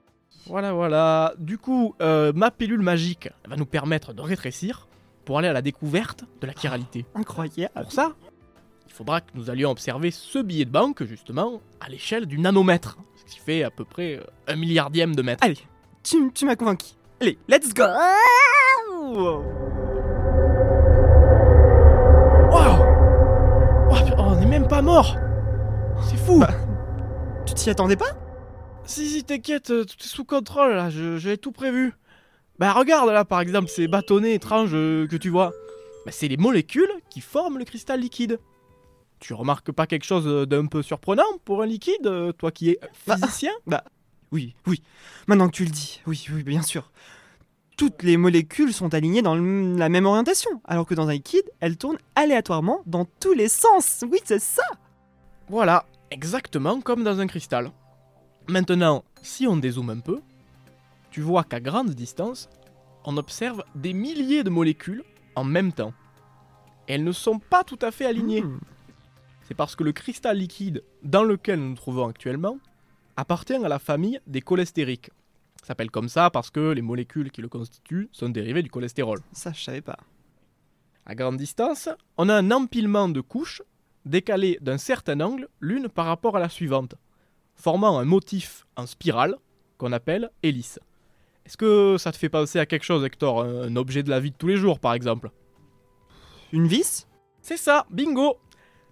Voilà, 0.48 0.74
voilà. 0.74 1.34
Du 1.40 1.58
coup, 1.58 1.96
euh, 2.02 2.32
ma 2.36 2.52
pilule 2.52 2.82
magique 2.82 3.30
va 3.48 3.56
nous 3.56 3.66
permettre 3.66 4.14
de 4.14 4.22
rétrécir 4.22 4.88
pour 5.24 5.40
aller 5.40 5.48
à 5.48 5.54
la 5.54 5.62
découverte 5.62 6.24
de 6.42 6.48
la 6.48 6.54
chiralité. 6.54 7.06
Incroyable. 7.16 7.74
Pour 7.74 7.92
ça, 7.92 8.14
il 8.88 8.94
faudra 8.94 9.22
que 9.22 9.32
nous 9.34 9.50
allions 9.50 9.72
observer 9.72 10.12
ce 10.12 10.40
billet 10.40 10.66
de 10.66 10.70
banque, 10.70 11.04
justement, 11.04 11.62
à 11.82 11.90
l'échelle 11.90 12.28
du 12.28 12.38
nanomètre, 12.38 12.98
ce 13.16 13.34
qui 13.34 13.40
fait 13.40 13.64
à 13.64 13.72
peu 13.72 13.86
près 13.86 14.18
euh, 14.18 14.24
un 14.48 14.56
milliardième 14.56 15.16
de 15.16 15.22
mètre. 15.24 15.44
Allez, 15.44 15.58
tu, 16.04 16.32
tu 16.34 16.46
m'as 16.46 16.56
convaincu. 16.56 16.90
Allez, 17.20 17.38
let's 17.48 17.74
go 17.74 17.84
pas 24.75 24.81
mort 24.81 25.16
C'est 26.04 26.18
fou 26.18 26.38
Bah. 26.38 26.54
Tu 27.45 27.54
t'y 27.54 27.69
attendais 27.69 27.95
pas? 27.95 28.12
Si, 28.83 29.07
si, 29.07 29.24
t'inquiète, 29.24 29.69
euh, 29.72 29.86
tout 29.86 29.95
est 30.01 30.07
sous 30.07 30.25
contrôle, 30.25 30.74
là, 30.74 30.89
j'avais 30.89 31.38
tout 31.38 31.54
prévu. 31.54 31.94
Bah 32.60 32.74
regarde, 32.74 33.10
là, 33.10 33.24
par 33.24 33.39
exemple, 33.39 33.69
ces 33.69 33.88
bâtonnets 33.88 34.33
étranges 34.33 34.74
euh, 34.74 35.07
que 35.07 35.16
tu 35.16 35.30
vois. 35.30 35.54
Bah, 36.06 36.12
c'est 36.12 36.27
les 36.27 36.36
molécules 36.36 36.92
qui 37.10 37.22
forment 37.22 37.57
le 37.57 37.63
cristal 37.63 38.01
liquide. 38.01 38.38
Tu 39.22 39.33
remarques 39.33 39.72
pas 39.72 39.88
quelque 39.88 40.04
chose 40.06 40.27
euh, 40.27 40.45
d'un 40.45 40.66
peu 40.66 40.81
surprenant 40.81 41.24
pour 41.45 41.62
un 41.62 41.68
liquide, 41.68 42.33
toi 42.38 42.51
qui 42.51 42.71
es 42.71 42.80
Bah. 43.07 43.16
physicien? 43.16 43.51
Oui, 44.33 44.56
oui. 44.68 44.83
Maintenant 45.28 45.48
que 45.48 45.56
tu 45.56 45.63
le 45.63 45.71
dis, 45.71 46.01
oui, 46.06 46.25
oui, 46.33 46.44
bien 46.44 46.62
sûr. 46.62 46.92
Toutes 47.77 48.04
les 48.04 48.16
molécules 48.18 48.74
sont 48.74 48.94
alignées 48.94 49.22
dans 49.22 49.36
le- 49.36 49.75
la 49.77 49.89
même 49.89 50.06
orientation, 50.06 50.62
alors 50.63 50.86
que 50.86 50.94
dans 50.95 51.10
un 51.10 51.13
liquide, 51.13 51.50
elles 51.60 51.77
tournent 51.77 51.98
aléatoirement 52.16 52.81
dans 52.86 53.06
tous 53.06 53.33
les 53.33 53.50
sens. 53.50 54.04
Oui, 54.10 54.19
c'est 54.24 54.39
ça 54.39 54.63
Voilà, 55.50 55.86
exactement 56.10 56.80
comme 56.81 57.04
dans 57.04 57.19
un 57.19 57.27
cristal. 57.27 57.72
Maintenant, 58.48 59.04
si 59.22 59.45
on 59.48 59.57
dézoome 59.57 59.89
un 59.89 60.00
peu, 60.00 60.22
tu 61.12 61.22
vois 61.22 61.44
qu'à 61.44 61.60
grande 61.60 61.89
distance, 61.92 62.50
on 63.04 63.18
observe 63.18 63.63
des 63.75 63.94
milliers 63.94 64.44
de 64.44 64.50
molécules 64.50 65.04
en 65.36 65.44
même 65.44 65.74
temps. 65.74 65.94
Et 66.88 66.94
elles 66.94 67.04
ne 67.04 67.12
sont 67.12 67.39
pas 67.39 67.63
tout 67.63 67.80
à 67.81 67.92
fait 67.92 68.06
alignées. 68.06 68.42
Hmm. 68.42 68.60
C'est 69.44 69.54
parce 69.56 69.75
que 69.75 69.83
le 69.83 69.92
cristal 69.92 70.38
liquide 70.38 70.83
dans 71.04 71.24
lequel 71.24 71.60
nous 71.60 71.69
nous 71.69 71.75
trouvons 71.75 72.07
actuellement 72.07 72.57
appartient 73.18 73.54
à 73.54 73.68
la 73.68 73.80
famille 73.80 74.19
des 74.28 74.42
cholestériques. 74.42 75.12
Ça 75.66 75.70
s'appelle 75.70 75.90
comme 75.90 76.10
ça 76.10 76.30
parce 76.30 76.52
que 76.52 76.74
les 76.74 76.84
molécules 76.84 77.32
qui 77.32 77.42
le 77.42 77.48
constituent 77.48 78.08
sont 78.12 78.30
dérivées 78.30 78.62
du 78.62 78.70
cholestérol. 78.70 79.22
Ça, 79.32 79.52
je 79.52 79.64
savais 79.64 79.82
pas. 79.82 79.98
À 81.08 81.16
grande 81.16 81.38
distance, 81.38 81.90
on 82.18 82.30
a 82.30 82.36
un 82.36 82.52
empilement 82.52 83.10
de 83.10 83.20
couches 83.20 83.64
décalées 84.06 84.60
d'un 84.62 84.78
certain 84.78 85.20
angle 85.22 85.48
l'une 85.62 85.90
par 85.90 86.06
rapport 86.06 86.38
à 86.38 86.40
la 86.40 86.50
suivante, 86.50 86.94
formant 87.56 87.98
un 87.98 88.06
motif 88.06 88.68
en 88.76 88.86
spirale 88.86 89.38
qu'on 89.80 89.92
appelle 89.92 90.30
hélice. 90.44 90.78
Est-ce 91.48 91.58
que 91.58 91.98
ça 91.98 92.12
te 92.12 92.18
fait 92.18 92.30
penser 92.30 92.60
à 92.60 92.68
quelque 92.68 92.86
chose, 92.86 93.04
Hector 93.04 93.42
un 93.42 93.76
objet 93.76 94.04
de 94.04 94.12
la 94.12 94.20
vie 94.20 94.30
de 94.30 94.38
tous 94.38 94.48
les 94.50 94.58
jours, 94.58 94.80
par 94.80 94.94
exemple? 94.94 95.32
Une 96.52 96.68
vis? 96.68 97.08
C'est 97.42 97.58
ça, 97.58 97.88
bingo 97.90 98.38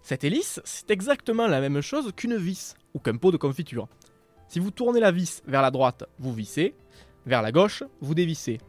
Cette 0.01 0.23
hélice, 0.23 0.59
c'est 0.63 0.89
exactement 0.89 1.45
la 1.45 1.61
même 1.61 1.81
chose 1.81 2.11
qu'une 2.15 2.35
vis, 2.35 2.73
ou 2.95 2.99
qu'un 2.99 3.17
pot 3.17 3.31
de 3.31 3.37
confiture. 3.37 3.87
Si 4.53 4.59
vous 4.59 4.69
tournez 4.69 4.99
la 4.99 5.09
vis 5.09 5.41
vers 5.47 5.63
la 5.63 5.71
droite, 5.71 6.03
vous 6.19 6.31
vissez, 6.31 6.75
vers 7.25 7.41
la 7.41 7.51
gauche, 7.51 7.81
vous 8.01 8.13
dévissez. 8.13 8.59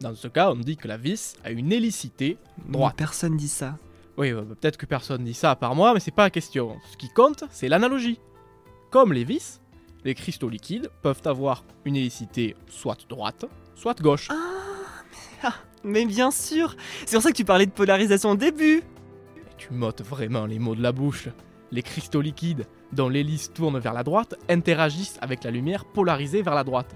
Dans 0.00 0.14
ce 0.14 0.28
cas, 0.28 0.52
on 0.52 0.54
dit 0.54 0.76
que 0.76 0.86
la 0.86 0.96
vis 0.96 1.34
a 1.42 1.50
une 1.50 1.72
hélicité 1.72 2.38
droite. 2.68 2.94
Personne 2.96 3.36
dit 3.36 3.48
ça. 3.48 3.76
Oui, 4.16 4.30
euh, 4.30 4.42
peut-être 4.42 4.76
que 4.76 4.86
personne 4.86 5.24
dit 5.24 5.34
ça 5.34 5.50
à 5.50 5.56
part 5.56 5.74
moi, 5.74 5.92
mais 5.92 5.98
c'est 5.98 6.12
pas 6.12 6.22
la 6.22 6.30
question. 6.30 6.76
Ce 6.92 6.96
qui 6.96 7.08
compte, 7.08 7.42
c'est 7.50 7.68
l'analogie. 7.68 8.20
Comme 8.92 9.12
les 9.12 9.24
vis, 9.24 9.60
les 10.04 10.14
cristaux 10.14 10.48
liquides 10.48 10.88
peuvent 11.02 11.22
avoir 11.24 11.64
une 11.84 11.96
hélicité 11.96 12.54
soit 12.68 13.04
droite, 13.08 13.44
soit 13.74 14.00
gauche. 14.00 14.28
Mais 15.82 16.06
bien 16.06 16.30
sûr 16.30 16.76
C'est 17.06 17.16
pour 17.16 17.24
ça 17.24 17.32
que 17.32 17.36
tu 17.36 17.44
parlais 17.44 17.66
de 17.66 17.72
polarisation 17.72 18.30
au 18.30 18.36
début 18.36 18.84
tu 19.56 19.72
m'ôtes 19.72 20.02
vraiment 20.02 20.46
les 20.46 20.58
mots 20.58 20.74
de 20.74 20.82
la 20.82 20.92
bouche. 20.92 21.28
Les 21.74 21.82
cristaux 21.82 22.20
liquides, 22.20 22.68
dont 22.92 23.08
l'hélice 23.08 23.52
tourne 23.52 23.80
vers 23.80 23.94
la 23.94 24.04
droite, 24.04 24.36
interagissent 24.48 25.18
avec 25.20 25.42
la 25.42 25.50
lumière 25.50 25.84
polarisée 25.84 26.40
vers 26.40 26.54
la 26.54 26.62
droite. 26.62 26.94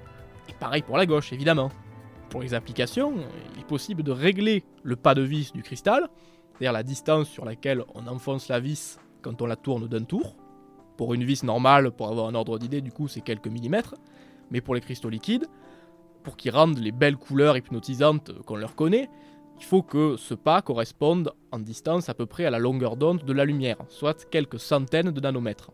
Et 0.49 0.53
pareil 0.53 0.83
pour 0.83 0.97
la 0.97 1.05
gauche, 1.05 1.33
évidemment. 1.33 1.73
Pour 2.31 2.43
les 2.43 2.55
applications, 2.55 3.13
il 3.57 3.61
est 3.61 3.67
possible 3.67 4.05
de 4.05 4.13
régler 4.13 4.63
le 4.85 4.95
pas 4.95 5.17
de 5.17 5.23
vis 5.23 5.53
du 5.53 5.65
cristal, 5.65 6.09
c'est-à-dire 6.53 6.71
la 6.73 6.85
distance 6.85 7.29
sur 7.29 7.45
laquelle 7.45 7.83
on 7.97 8.07
enfonce 8.07 8.47
la 8.47 8.61
vis 8.61 9.01
quand 9.21 9.43
on 9.43 9.47
la 9.47 9.57
tourne 9.57 9.89
d'un 9.89 10.05
tour. 10.05 10.37
Pour 10.97 11.13
une 11.13 11.25
vis 11.25 11.43
normale, 11.43 11.91
pour 11.91 12.07
avoir 12.07 12.29
un 12.29 12.37
ordre 12.37 12.57
d'idée, 12.57 12.81
du 12.81 12.93
coup, 12.93 13.09
c'est 13.09 13.21
quelques 13.21 13.49
millimètres. 13.49 13.97
Mais 14.53 14.61
pour 14.61 14.77
les 14.77 14.81
cristaux 14.81 15.09
liquides, 15.09 15.49
pour 16.23 16.37
qu'ils 16.37 16.53
rendent 16.53 16.79
les 16.79 16.93
belles 16.93 17.17
couleurs 17.17 17.57
hypnotisantes 17.57 18.31
qu'on 18.45 18.55
leur 18.55 18.77
connaît, 18.77 19.11
il 19.59 19.65
faut 19.65 19.83
que 19.83 20.17
ce 20.17 20.35
pas 20.35 20.63
corresponde 20.63 21.33
en 21.51 21.59
distance 21.59 22.09
à 22.09 22.15
peu 22.15 22.27
près 22.27 22.45
à 22.45 22.51
la 22.51 22.59
longueur 22.59 22.97
d'onde 22.97 23.25
de 23.25 23.33
la 23.33 23.45
lumière, 23.45 23.77
soit 23.89 24.29
quelques 24.31 24.61
centaines 24.61 25.11
de 25.11 25.21
nanomètres. 25.21 25.71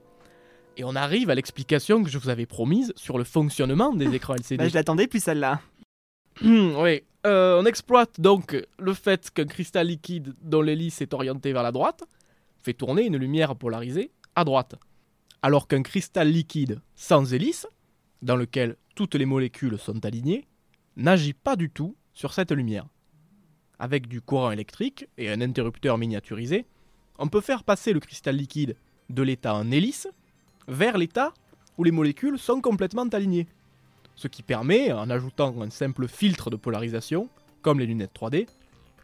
Et 0.77 0.85
on 0.85 0.97
arrive 0.97 1.31
à 1.31 1.35
l'explication 1.35 2.03
que 2.03 2.11
je 2.11 2.19
vous 2.19 2.31
avais 2.31 2.47
promise 2.47 2.93
sur 2.97 3.19
le 3.19 3.25
fonctionnement 3.25 3.93
des 3.93 4.15
écrans 4.15 4.35
LCD. 4.35 4.57
Bah, 4.57 4.69
je 4.69 4.75
l'attendais 4.75 5.07
plus 5.07 5.23
celle-là. 5.23 5.61
oui, 6.43 7.03
euh, 7.27 7.61
on 7.61 7.67
exploite 7.67 8.21
donc 8.21 8.57
le 8.79 8.95
fait 8.95 9.31
qu'un 9.31 9.47
cristal 9.47 9.87
liquide 9.87 10.35
dont 10.43 10.63
l'hélice 10.63 11.01
est 11.01 11.15
orientée 11.15 11.53
vers 11.53 11.63
la 11.63 11.73
droite 11.73 12.05
fait 12.61 12.75
tourner 12.75 13.07
une 13.07 13.19
lumière 13.19 13.55
polarisée 13.55 14.11
à 14.35 14.45
droite. 14.45 14.75
Alors 15.43 15.69
qu'un 15.69 15.83
cristal 15.83 16.29
liquide 16.29 16.81
sans 16.95 17.35
hélice, 17.35 17.69
dans 18.23 18.37
lequel 18.37 18.77
toutes 18.97 19.15
les 19.15 19.27
molécules 19.27 19.79
sont 19.79 20.05
alignées, 20.05 20.47
n'agit 20.97 21.35
pas 21.35 21.55
du 21.55 21.69
tout 21.71 21.95
sur 22.15 22.33
cette 22.33 22.51
lumière. 22.51 22.87
Avec 23.79 24.09
du 24.09 24.21
courant 24.21 24.51
électrique 24.51 25.09
et 25.19 25.31
un 25.31 25.41
interrupteur 25.41 25.99
miniaturisé, 25.99 26.65
on 27.19 27.29
peut 27.29 27.41
faire 27.41 27.65
passer 27.65 27.93
le 27.93 28.01
cristal 28.01 28.37
liquide 28.37 28.77
de 29.11 29.23
l'état 29.23 29.55
en 29.55 29.71
hélice 29.71 30.09
vers 30.69 30.99
l'état 30.99 31.33
où 31.77 31.85
les 31.85 31.91
molécules 31.91 32.39
sont 32.39 32.61
complètement 32.61 33.05
alignées. 33.05 33.49
Ce 34.17 34.29
qui 34.29 34.43
permet, 34.43 34.93
en 34.93 35.11
ajoutant 35.11 35.61
un 35.61 35.71
simple 35.71 36.07
filtre 36.07 36.51
de 36.51 36.57
polarisation, 36.57 37.29
comme 37.63 37.81
les 37.81 37.87
lunettes 37.87 38.15
3D, 38.15 38.47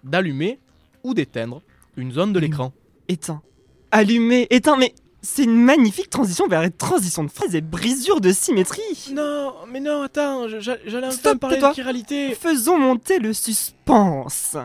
d'allumer 0.05 0.59
ou 1.03 1.15
d'éteindre 1.15 1.63
une 1.97 2.13
zone 2.13 2.33
de 2.33 2.39
l'écran. 2.39 2.73
Éteint. 3.09 3.43
Allumé, 3.91 4.47
éteint, 4.51 4.77
mais 4.77 4.95
c'est 5.23 5.45
une 5.45 5.57
magnifique 5.63 6.11
transition 6.11 6.47
vers 6.49 6.63
une 6.63 6.71
transition 6.73 7.25
de 7.25 7.31
phase 7.31 7.55
et 7.55 7.61
brisure 7.61 8.21
de 8.21 8.33
symétrie. 8.33 9.13
Non, 9.13 9.55
mais 9.71 9.81
non, 9.81 10.03
attends, 10.03 10.49
j'allais 10.49 11.07
enfin 11.07 11.11
Stop, 11.11 11.41
parler 11.41 11.59
de 11.61 11.73
chiralité. 11.75 12.35
Faisons 12.35 12.79
monter 12.79 13.19
le 13.19 13.33
suspense. 13.33 14.57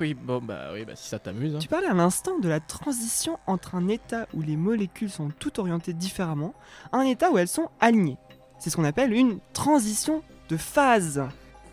Oui, 0.00 0.14
bon, 0.14 0.40
bah 0.40 0.70
oui, 0.74 0.84
bah 0.84 0.92
si 0.94 1.08
ça 1.08 1.18
t'amuse. 1.18 1.56
hein. 1.56 1.58
Tu 1.58 1.66
parlais 1.68 1.88
à 1.88 1.94
l'instant 1.94 2.38
de 2.38 2.48
la 2.48 2.60
transition 2.60 3.38
entre 3.48 3.74
un 3.74 3.88
état 3.88 4.26
où 4.32 4.40
les 4.42 4.56
molécules 4.56 5.10
sont 5.10 5.30
toutes 5.38 5.58
orientées 5.58 5.92
différemment 5.92 6.54
à 6.92 6.98
un 6.98 7.02
état 7.02 7.30
où 7.32 7.38
elles 7.38 7.48
sont 7.48 7.68
alignées. 7.80 8.18
C'est 8.60 8.70
ce 8.70 8.76
qu'on 8.76 8.84
appelle 8.84 9.12
une 9.12 9.38
transition 9.52 10.22
de 10.48 10.56
phase. 10.56 11.22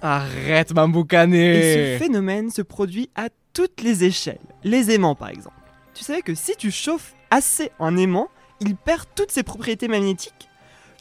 Arrête 0.01 0.71
Et 0.71 0.73
m'emboucaner 0.73 1.97
ce 1.97 2.03
phénomène 2.03 2.49
se 2.49 2.61
produit 2.63 3.09
à 3.15 3.29
toutes 3.53 3.81
les 3.81 4.03
échelles. 4.03 4.39
Les 4.63 4.89
aimants, 4.91 5.15
par 5.15 5.29
exemple. 5.29 5.55
Tu 5.93 6.03
savais 6.03 6.23
que 6.23 6.33
si 6.33 6.55
tu 6.57 6.71
chauffes 6.71 7.13
assez 7.33 7.71
un 7.79 7.97
aimant, 7.97 8.29
il 8.59 8.75
perd 8.75 9.05
toutes 9.15 9.31
ses 9.31 9.43
propriétés 9.43 9.87
magnétiques 9.87 10.49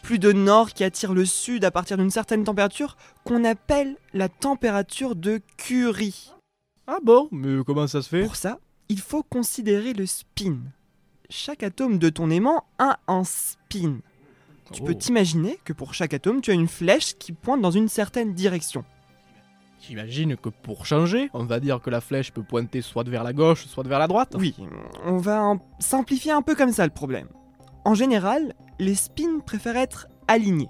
Plus 0.02 0.18
de 0.18 0.32
nord 0.32 0.72
qui 0.72 0.82
attire 0.82 1.12
le 1.12 1.24
sud 1.26 1.64
à 1.64 1.70
partir 1.70 1.96
d'une 1.98 2.10
certaine 2.10 2.42
température 2.44 2.96
qu'on 3.24 3.44
appelle 3.44 3.96
la 4.14 4.28
température 4.28 5.14
de 5.14 5.40
Curie. 5.58 6.32
Ah 6.86 6.98
bon? 7.02 7.28
Mais 7.30 7.62
comment 7.64 7.86
ça 7.86 8.02
se 8.02 8.08
fait? 8.08 8.22
Pour 8.22 8.36
ça, 8.36 8.58
il 8.88 8.98
faut 9.00 9.22
considérer 9.22 9.92
le 9.92 10.06
spin. 10.06 10.56
Chaque 11.30 11.62
atome 11.62 11.98
de 11.98 12.08
ton 12.08 12.30
aimant 12.30 12.64
a 12.78 12.98
un 13.06 13.24
spin. 13.24 13.98
Tu 14.72 14.82
peux 14.82 14.92
Oh. 14.92 14.98
t'imaginer 14.98 15.58
que 15.64 15.72
pour 15.74 15.92
chaque 15.94 16.14
atome, 16.14 16.40
tu 16.40 16.50
as 16.50 16.54
une 16.54 16.66
flèche 16.68 17.14
qui 17.18 17.32
pointe 17.32 17.60
dans 17.60 17.70
une 17.70 17.88
certaine 17.88 18.32
direction. 18.34 18.84
J'imagine 19.82 20.36
que 20.36 20.48
pour 20.48 20.86
changer, 20.86 21.28
on 21.34 21.44
va 21.44 21.58
dire 21.58 21.80
que 21.80 21.90
la 21.90 22.00
flèche 22.00 22.30
peut 22.32 22.44
pointer 22.44 22.82
soit 22.82 23.08
vers 23.08 23.24
la 23.24 23.32
gauche, 23.32 23.66
soit 23.66 23.82
vers 23.82 23.98
la 23.98 24.06
droite. 24.06 24.36
Oui, 24.38 24.54
on 25.04 25.16
va 25.16 25.54
simplifier 25.80 26.30
un 26.30 26.40
peu 26.40 26.54
comme 26.54 26.70
ça 26.70 26.84
le 26.84 26.92
problème. 26.92 27.26
En 27.84 27.94
général, 27.94 28.54
les 28.78 28.94
spins 28.94 29.40
préfèrent 29.44 29.76
être 29.76 30.06
alignés. 30.28 30.68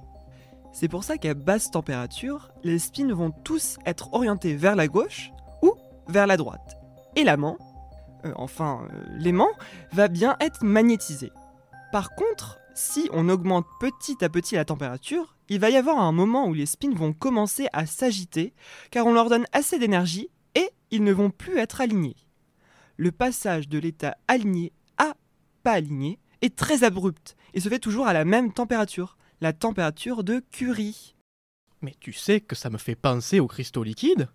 C'est 0.73 0.88
pour 0.88 1.04
ça 1.04 1.19
qu'à 1.19 1.35
basse 1.35 1.71
température, 1.71 2.52
les 2.64 2.78
spins 2.78 3.12
vont 3.12 3.31
tous 3.31 3.76
être 3.85 4.14
orientés 4.14 4.54
vers 4.54 4.76
la 4.76 4.88
gauche 4.88 5.31
ou 5.61 5.75
vers 6.09 6.26
la 6.26 6.38
droite. 6.38 6.78
Et 7.14 7.25
l'amant, 7.25 7.59
euh, 8.25 8.33
enfin 8.37 8.81
euh, 8.90 9.02
l'aimant, 9.19 9.50
va 9.92 10.09
bien 10.09 10.37
être 10.40 10.64
magnétisé. 10.64 11.31
Par 11.92 12.14
contre, 12.14 12.59
si 12.75 13.11
on 13.12 13.28
augmente 13.28 13.66
petit 13.78 14.25
à 14.25 14.31
petit 14.31 14.54
la 14.54 14.64
température, 14.64 15.37
il 15.52 15.61
va 15.61 15.71
y 15.71 15.76
avoir 15.76 15.99
un 15.99 16.12
moment 16.12 16.47
où 16.47 16.54
les 16.54 16.66
spins 16.66 16.94
vont 16.94 17.12
commencer 17.12 17.66
à 17.73 17.87
s'agiter 17.87 18.52
car 18.90 19.06
on 19.06 19.12
leur 19.12 19.28
donne 19.28 19.47
assez 19.52 19.78
d'énergie 19.78 20.28
et 20.54 20.68
ils 20.90 21.04
ne 21.04 21.12
vont 21.12 21.30
plus 21.30 21.59
être 21.59 21.80
alignés 21.80 22.16
le 22.97 23.12
passage 23.12 23.68
de 23.68 23.78
l'état 23.78 24.16
aligné 24.28 24.73
à 24.99 25.14
pas 25.62 25.73
aligné 25.73 26.18
est 26.40 26.56
très 26.56 26.85
abrupt 26.85 27.37
et 27.54 27.61
se 27.61 27.68
fait 27.68 27.78
toujours 27.78 28.06
à 28.06 28.12
la 28.12 28.25
même 28.25 28.52
température, 28.52 29.16
la 29.40 29.52
température 29.52 30.25
de 30.25 30.40
Curie. 30.52 31.14
Mais 31.80 31.94
tu 31.99 32.12
sais 32.12 32.40
que 32.40 32.54
ça 32.54 32.71
me 32.71 32.78
fait 32.78 32.94
penser 32.94 33.40
aux 33.40 33.49
cristaux 33.49 33.82
liquides 33.82 34.28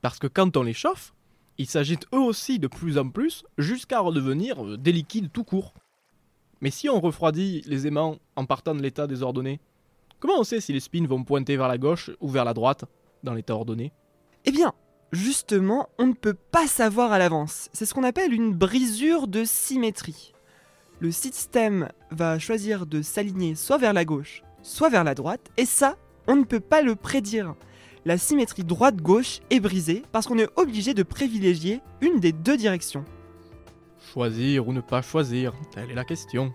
Parce 0.00 0.18
que 0.18 0.26
quand 0.26 0.56
on 0.56 0.62
les 0.62 0.72
chauffe, 0.72 1.14
ils 1.58 1.68
s'agitent 1.68 2.06
eux 2.14 2.20
aussi 2.20 2.58
de 2.58 2.68
plus 2.68 2.98
en 2.98 3.10
plus 3.10 3.44
jusqu'à 3.58 4.00
redevenir 4.00 4.64
euh, 4.64 4.76
des 4.76 4.92
liquides 4.92 5.30
tout 5.30 5.44
court. 5.44 5.74
Mais 6.60 6.70
si 6.70 6.88
on 6.88 7.00
refroidit 7.00 7.62
les 7.66 7.86
aimants 7.86 8.18
en 8.34 8.46
partant 8.46 8.74
de 8.74 8.80
l'état 8.80 9.06
désordonné, 9.06 9.60
comment 10.20 10.40
on 10.40 10.44
sait 10.44 10.60
si 10.60 10.72
les 10.72 10.80
spins 10.80 11.06
vont 11.06 11.24
pointer 11.24 11.56
vers 11.56 11.68
la 11.68 11.78
gauche 11.78 12.10
ou 12.20 12.28
vers 12.28 12.44
la 12.44 12.54
droite 12.54 12.84
dans 13.22 13.34
l'état 13.34 13.54
ordonné? 13.54 13.92
Eh 14.44 14.52
bien, 14.52 14.72
justement, 15.12 15.88
on 15.98 16.06
ne 16.06 16.12
peut 16.12 16.34
pas 16.34 16.66
savoir 16.66 17.12
à 17.12 17.18
l'avance. 17.18 17.68
C'est 17.72 17.86
ce 17.86 17.94
qu'on 17.94 18.04
appelle 18.04 18.32
une 18.32 18.52
brisure 18.52 19.26
de 19.28 19.44
symétrie. 19.44 20.32
Le 21.00 21.10
système 21.10 21.88
va 22.10 22.38
choisir 22.38 22.86
de 22.86 23.02
s'aligner 23.02 23.54
soit 23.54 23.78
vers 23.78 23.92
la 23.92 24.04
gauche, 24.04 24.42
soit 24.62 24.88
vers 24.88 25.04
la 25.04 25.14
droite, 25.14 25.50
et 25.56 25.66
ça, 25.66 25.96
on 26.26 26.36
ne 26.36 26.44
peut 26.44 26.60
pas 26.60 26.82
le 26.82 26.96
prédire. 26.96 27.54
La 28.04 28.18
symétrie 28.18 28.64
droite-gauche 28.64 29.40
est 29.50 29.60
brisée 29.60 30.02
parce 30.12 30.26
qu'on 30.26 30.38
est 30.38 30.50
obligé 30.56 30.94
de 30.94 31.02
privilégier 31.02 31.80
une 32.00 32.20
des 32.20 32.32
deux 32.32 32.56
directions. 32.56 33.04
Choisir 34.12 34.68
ou 34.68 34.72
ne 34.72 34.80
pas 34.80 35.00
choisir 35.00 35.54
Telle 35.72 35.90
est 35.90 35.94
la 35.94 36.04
question. 36.04 36.52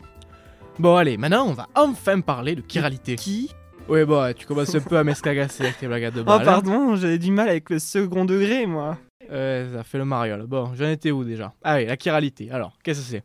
Bon 0.79 0.95
allez, 0.95 1.17
maintenant 1.17 1.45
on 1.47 1.53
va 1.53 1.67
enfin 1.75 2.21
parler 2.21 2.55
de 2.55 2.63
chiralité. 2.67 3.15
Qui 3.15 3.51
Ouais 3.87 4.05
bon, 4.05 4.21
ouais, 4.21 4.33
tu 4.33 4.45
commences 4.45 4.73
un 4.75 4.79
peu 4.81 4.97
à 4.97 5.03
m'escagasser 5.03 5.63
avec 5.63 5.77
tes 5.79 5.87
blagues 5.87 6.13
de 6.13 6.21
Oh 6.21 6.23
balle. 6.23 6.41
hein. 6.41 6.45
pardon, 6.45 6.95
j'avais 6.95 7.17
du 7.17 7.31
mal 7.31 7.49
avec 7.49 7.69
le 7.69 7.79
second 7.79 8.23
degré, 8.23 8.65
moi. 8.67 8.97
Ouais, 9.29 9.67
ça 9.73 9.83
fait 9.83 9.97
le 9.97 10.05
mariole. 10.05 10.45
Bon, 10.45 10.71
j'en 10.75 10.87
étais 10.89 11.11
où 11.11 11.23
déjà? 11.23 11.53
Allez, 11.63 11.85
la 11.85 11.97
chiralité. 11.97 12.51
Alors, 12.51 12.77
qu'est-ce 12.83 12.99
que 13.01 13.05
c'est? 13.05 13.23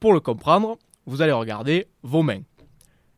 Pour 0.00 0.12
le 0.12 0.20
comprendre, 0.20 0.78
vous 1.06 1.20
allez 1.20 1.32
regarder 1.32 1.88
vos 2.02 2.22
mains. 2.22 2.42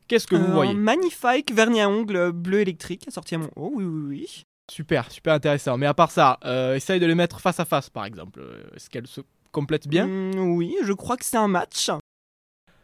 Qu'est-ce 0.08 0.26
que 0.26 0.36
vous 0.36 0.44
Euh, 0.44 0.52
voyez? 0.54 0.72
Un 0.72 0.76
magnifique 0.76 1.52
vernis 1.52 1.82
à 1.82 1.88
ongles 1.90 2.32
bleu 2.32 2.60
électrique 2.60 3.04
assorti 3.06 3.34
à 3.34 3.38
mon 3.38 3.50
haut, 3.56 3.72
oui, 3.74 3.84
oui, 3.84 4.02
oui. 4.08 4.42
Super, 4.72 5.10
super 5.10 5.34
intéressant. 5.34 5.76
Mais 5.76 5.86
à 5.86 5.94
part 5.94 6.10
ça, 6.10 6.38
euh, 6.44 6.74
essaye 6.76 6.98
de 6.98 7.06
les 7.06 7.14
mettre 7.14 7.40
face 7.40 7.60
à 7.60 7.64
face 7.66 7.90
par 7.90 8.04
exemple. 8.06 8.40
Euh, 8.40 8.62
Est-ce 8.74 8.88
qu'elles 8.88 9.06
se 9.06 9.20
complètent 9.52 9.88
bien? 9.88 10.06
Mm, 10.06 10.38
Oui, 10.56 10.74
je 10.82 10.92
crois 10.94 11.16
que 11.16 11.24
c'est 11.24 11.36
un 11.36 11.48
match. 11.48 11.90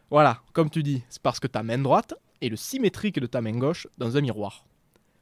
Voilà, 0.09 0.41
comme 0.53 0.69
tu 0.69 0.83
dis, 0.83 1.03
c'est 1.09 1.21
parce 1.21 1.39
que 1.39 1.47
ta 1.47 1.63
main 1.63 1.77
droite 1.77 2.13
est 2.41 2.49
le 2.49 2.55
symétrique 2.55 3.19
de 3.19 3.25
ta 3.27 3.41
main 3.41 3.57
gauche 3.57 3.87
dans 3.97 4.15
un 4.15 4.21
miroir. 4.21 4.65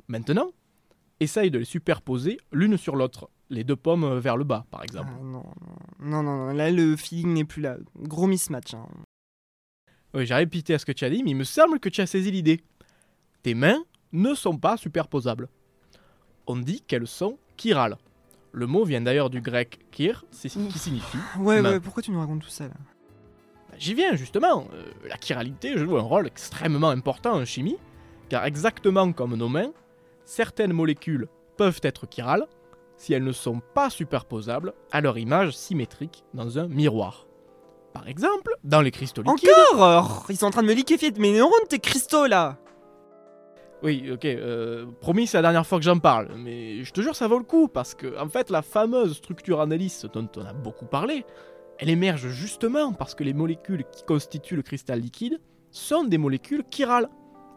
Maintenant, 0.08 0.52
essaye 1.20 1.50
de 1.50 1.58
les 1.58 1.66
superposer 1.66 2.38
l'une 2.52 2.78
sur 2.78 2.96
l'autre, 2.96 3.30
les 3.50 3.64
deux 3.64 3.76
pommes 3.76 4.20
vers 4.20 4.38
le 4.38 4.44
bas 4.44 4.66
par 4.70 4.84
exemple. 4.84 5.10
Ah, 5.12 5.24
non, 5.24 5.44
non, 6.00 6.24
non, 6.24 6.48
non, 6.48 6.54
là 6.54 6.70
le 6.70 6.96
feeling 6.96 7.34
n'est 7.34 7.46
plus 7.46 7.62
là. 7.62 7.78
Gros 7.98 8.28
mismatch. 8.28 8.74
hein. 8.76 8.88
Oui, 10.14 10.26
j'ai 10.26 10.36
répété 10.36 10.74
à 10.74 10.80
ce 10.80 10.86
que 10.86 10.92
tu 10.92 11.04
as 11.04 11.10
dit, 11.10 11.24
mais 11.24 11.32
il 11.32 11.36
me 11.36 11.44
semble 11.44 11.80
que 11.80 11.90
tu 11.90 12.02
as 12.02 12.06
saisi 12.08 12.32
l'idée. 12.32 12.64
Tes 13.44 13.54
mains 13.54 13.84
ne 14.14 14.34
sont 14.34 14.58
pas 14.58 14.78
superposables. 14.78 15.50
On 16.48 16.58
dit 16.58 16.82
qu'elles 16.82 17.08
sont 17.08 17.38
chirales. 17.58 17.98
Le 18.52 18.68
mot 18.68 18.86
vient 18.86 19.02
d'ailleurs 19.02 19.30
du 19.30 19.42
grec 19.42 19.80
kir, 19.92 20.24
qui 20.32 20.50
signifie. 20.50 21.18
Ouais, 21.40 21.62
main. 21.62 21.72
ouais, 21.72 21.80
pourquoi 21.80 22.02
tu 22.04 22.12
nous 22.12 22.20
racontes 22.20 22.42
tout 22.44 22.50
ça 22.50 22.68
là? 22.68 22.74
J'y 23.78 23.94
viens 23.94 24.16
justement. 24.16 24.68
Euh, 24.74 24.84
la 25.08 25.18
chiralité 25.20 25.78
joue 25.78 25.98
un 25.98 26.02
rôle 26.02 26.28
extrêmement 26.28 26.90
important 26.90 27.34
en 27.34 27.46
chimie, 27.46 27.78
car 28.30 28.46
exactement 28.46 29.12
comme 29.12 29.36
nos 29.36 29.50
mains, 29.50 29.72
certaines 30.24 30.74
molécules 30.74 31.28
peuvent 31.58 31.80
être 31.84 32.08
chirales 32.10 32.48
si 32.98 33.14
elles 33.14 33.24
ne 33.24 33.32
sont 33.32 33.62
pas 33.74 33.90
superposables 33.90 34.74
à 34.92 35.02
leur 35.02 35.18
image 35.18 35.56
symétrique 35.56 36.24
dans 36.34 36.60
un 36.60 36.68
miroir. 36.68 37.28
Par 37.94 38.08
exemple, 38.08 38.56
dans 38.64 38.82
les 38.82 38.92
cristaux 38.92 39.22
liquides. 39.22 39.50
Encore 39.74 40.26
Ils 40.30 40.38
sont 40.38 40.48
en 40.48 40.52
train 40.52 40.64
de 40.64 40.68
me 40.68 40.74
liquéfier 40.74 41.12
de 41.12 41.20
mes 41.20 41.32
neurones, 41.32 41.68
tes 41.70 41.80
cristaux 41.80 42.26
là 42.26 42.58
Oui, 43.84 44.10
ok, 44.12 44.26
euh, 44.26 44.86
promis, 45.00 45.28
c'est 45.28 45.38
la 45.38 45.44
dernière 45.44 45.66
fois 45.66 45.78
que 45.78 45.86
j'en 45.86 46.00
parle, 46.00 46.30
mais 46.38 46.84
je 46.84 46.92
te 46.92 47.02
jure, 47.02 47.16
ça 47.16 47.28
vaut 47.28 47.38
le 47.38 47.46
coup, 47.46 47.68
parce 47.68 47.96
que, 47.96 48.20
en 48.20 48.28
fait, 48.28 48.50
la 48.50 48.62
fameuse 48.62 49.16
structure 49.16 49.62
analyse 49.62 50.06
dont 50.12 50.28
on 50.38 50.46
a 50.46 50.54
beaucoup 50.54 50.86
parlé, 50.86 51.26
elle 51.80 51.90
émerge 51.90 52.28
justement 52.30 52.94
parce 52.94 53.16
que 53.16 53.24
les 53.24 53.34
molécules 53.34 53.84
qui 53.92 54.04
constituent 54.04 54.56
le 54.56 54.62
cristal 54.62 55.00
liquide 55.00 55.40
sont 55.72 56.04
des 56.04 56.18
molécules 56.18 56.64
chirales. 56.72 57.10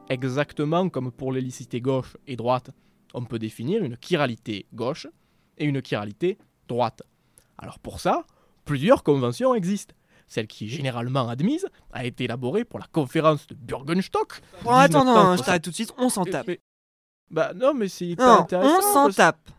Exactement 0.08 0.88
comme 0.88 1.12
pour 1.12 1.32
l'hélicité 1.32 1.80
gauche 1.80 2.16
et 2.26 2.36
droite, 2.36 2.70
on 3.14 3.24
peut 3.24 3.38
définir 3.38 3.84
une 3.84 3.96
chiralité 4.02 4.66
gauche 4.74 5.06
et 5.58 5.64
une 5.64 5.84
chiralité 5.84 6.38
droite. 6.66 7.02
Alors 7.58 7.78
pour 7.78 8.00
ça, 8.00 8.24
plusieurs 8.64 9.02
conventions 9.02 9.54
existent. 9.54 9.94
Celle 10.26 10.46
qui 10.46 10.66
est 10.66 10.68
généralement 10.68 11.28
admise 11.28 11.66
a 11.92 12.04
été 12.04 12.24
élaborée 12.24 12.64
pour 12.64 12.78
la 12.78 12.86
conférence 12.86 13.46
de 13.46 13.54
Burgenstock. 13.54 14.40
Bon, 14.62 14.70
attends, 14.72 15.04
non, 15.04 15.12
1960. 15.12 15.38
je 15.38 15.42
t'arrête 15.44 15.62
tout 15.64 15.70
de 15.70 15.74
suite, 15.74 15.94
on 15.96 16.08
s'en 16.10 16.24
tape. 16.24 16.46
Mais- 16.48 16.60
Bah 17.30 17.52
non, 17.54 17.72
mais 17.74 17.88
c'est 17.88 18.06
hyper 18.06 18.26
Non, 18.26 18.40
intéressant. 18.40 18.78
on 18.78 18.82
s'en 18.82 19.04
parce- 19.04 19.16
tape. 19.16 19.50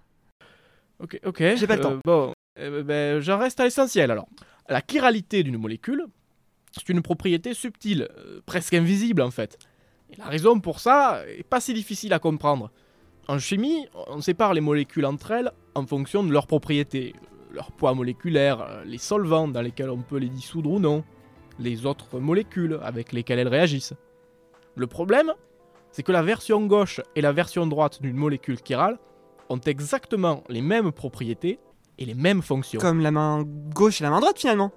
Ok, 1.00 1.20
ok. 1.26 1.38
J'ai 1.56 1.66
pas 1.68 1.76
le 1.78 1.82
temps. 1.82 1.98
Bon, 2.06 2.34
euh, 2.60 2.84
ben, 2.84 3.20
j'en 3.20 3.38
reste 3.38 3.60
à 3.60 3.64
l'essentiel 3.64 4.12
alors. 4.12 4.28
La 4.68 4.82
chiralité 4.88 5.44
d'une 5.44 5.58
molécule, 5.58 6.06
c'est 6.72 6.90
une 6.90 7.02
propriété 7.02 7.54
subtile, 7.54 8.08
euh, 8.18 8.42
presque 8.46 8.74
invisible 8.74 9.22
en 9.22 9.32
fait. 9.32 9.58
Et 10.12 10.16
la 10.18 10.26
raison 10.26 10.60
pour 10.60 10.80
ça 10.80 11.24
est 11.28 11.44
pas 11.44 11.60
si 11.60 11.74
difficile 11.74 12.14
à 12.14 12.20
comprendre. 12.20 12.72
En 13.28 13.40
chimie, 13.40 13.88
on 14.08 14.22
sépare 14.22 14.54
les 14.54 14.62
molécules 14.62 15.06
entre 15.06 15.32
elles 15.32 15.52
en 15.76 15.86
fonction 15.86 16.24
de 16.24 16.32
leurs 16.32 16.48
propriétés, 16.48 17.14
leur 17.52 17.72
poids 17.72 17.94
moléculaire, 17.94 18.62
euh, 18.62 18.84
les 18.86 18.98
solvants 18.98 19.48
dans 19.48 19.62
lesquels 19.62 19.90
on 19.90 20.02
peut 20.02 20.18
les 20.18 20.30
dissoudre 20.30 20.72
ou 20.72 20.80
non, 20.80 21.04
les 21.60 21.86
autres 21.86 22.20
molécules 22.20 22.80
avec 22.82 23.12
lesquelles 23.12 23.40
elles 23.40 23.48
réagissent. 23.48 23.94
Le 24.76 24.88
problème, 24.88 25.34
c'est 25.92 26.04
que 26.04 26.12
la 26.12 26.22
version 26.22 26.66
gauche 26.66 27.02
et 27.16 27.22
la 27.22 27.32
version 27.32 27.68
droite 27.68 28.02
d'une 28.02 28.16
molécule 28.16 28.58
chirale 28.64 28.98
ont 29.50 29.60
exactement 29.60 30.44
les 30.48 30.62
mêmes 30.62 30.92
propriétés 30.92 31.60
et 32.00 32.06
les 32.06 32.16
mêmes 32.16 32.42
fonctions. 32.42 32.80
Comme 32.80 33.02
la 33.02 33.12
main 33.12 33.44
gauche 33.76 34.02
et 34.02 34.04
la 34.04 34.10
main 34.10 34.22
droite 34.22 34.40
finalement. 34.40 34.72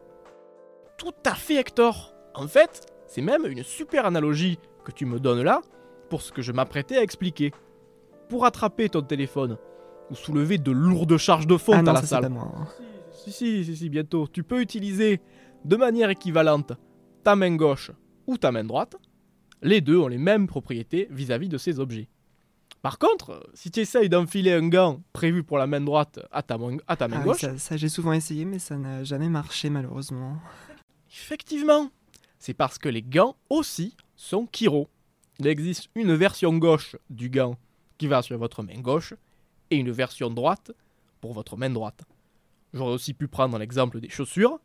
Tout 0.99 1.15
à 1.25 1.35
fait 1.35 1.55
Hector 1.55 2.15
En 2.35 2.47
fait, 2.49 2.87
c'est 3.07 3.23
même 3.23 3.47
une 3.47 3.63
super 3.63 4.05
analogie 4.05 4.59
que 4.85 4.91
tu 4.93 5.07
me 5.07 5.19
donnes 5.19 5.43
là 5.43 5.63
pour 6.11 6.21
ce 6.21 6.33
que 6.33 6.43
je 6.43 6.53
m'apprêtais 6.53 6.99
à 6.99 7.03
expliquer. 7.03 7.53
Pour 8.29 8.45
attraper 8.45 8.89
ton 8.89 9.03
téléphone 9.03 9.57
ou 10.11 10.15
soulever 10.15 10.59
de 10.59 10.73
lourdes 10.73 11.17
charges 11.17 11.47
de 11.47 11.57
fonte 11.57 11.87
ah 11.87 11.91
à 11.91 11.95
la 11.95 12.01
ça 12.01 12.07
salle. 12.07 12.23
pas 12.25 12.29
moi. 12.29 12.51
si, 13.13 13.31
si, 13.31 13.65
si, 13.65 13.77
si, 13.77 13.89
bientôt. 13.89 14.27
Tu 14.27 14.43
peux 14.43 14.61
utiliser 14.61 15.21
de 15.65 15.77
manière 15.77 16.11
équivalente 16.11 16.73
ta 17.23 17.37
main 17.37 17.55
gauche 17.55 17.93
ou 18.27 18.37
ta 18.37 18.51
main 18.51 18.65
droite. 18.65 18.97
Les 19.63 19.81
deux 19.81 19.99
ont 19.99 20.09
les 20.09 20.19
mêmes 20.19 20.49
propriétés 20.49 21.07
vis-à-vis 21.11 21.49
de 21.49 21.57
ces 21.57 21.79
objets. 21.79 22.09
Par 22.83 22.99
contre, 22.99 23.49
si 23.55 23.71
tu 23.71 23.81
essayes 23.81 24.09
d'enfiler 24.09 24.53
un 24.53 24.69
gant 24.69 25.01
prévu 25.13 25.45
pour 25.45 25.57
la 25.57 25.69
main 25.69 25.81
droite 25.81 26.19
à 26.33 26.43
ta 26.43 26.59
main, 26.59 26.79
à 26.89 26.97
ta 26.97 27.07
main 27.07 27.19
Ah 27.21 27.25
gauche, 27.25 27.41
ça, 27.41 27.57
ça, 27.57 27.77
j'ai 27.77 27.89
souvent 27.89 28.13
essayé, 28.13 28.45
mais 28.45 28.59
ça 28.59 28.77
n'a 28.77 29.05
jamais 29.05 29.29
marché 29.29 29.71
malheureusement. 29.71 30.37
Effectivement, 31.09 31.91
c'est 32.41 32.55
parce 32.55 32.79
que 32.79 32.89
les 32.89 33.03
gants 33.03 33.37
aussi 33.51 33.97
sont 34.17 34.49
chiro. 34.53 34.89
Il 35.39 35.47
existe 35.47 35.91
une 35.95 36.15
version 36.15 36.57
gauche 36.59 36.97
du 37.09 37.31
gant 37.31 37.57
qui 37.99 38.09
va 38.09 38.21
sur 38.21 38.37
votre 38.37 38.65
main 38.65 38.81
gauche 38.81 39.15
et 39.71 39.77
une 39.77 39.93
version 39.93 40.29
droite 40.29 40.73
pour 41.21 41.33
votre 41.33 41.57
main 41.57 41.71
droite. 41.71 42.03
J'aurais 42.75 42.95
aussi 42.95 43.15
pu 43.15 43.29
prendre 43.29 43.57
l'exemple 43.59 44.01
des 44.01 44.09
chaussures. 44.09 44.59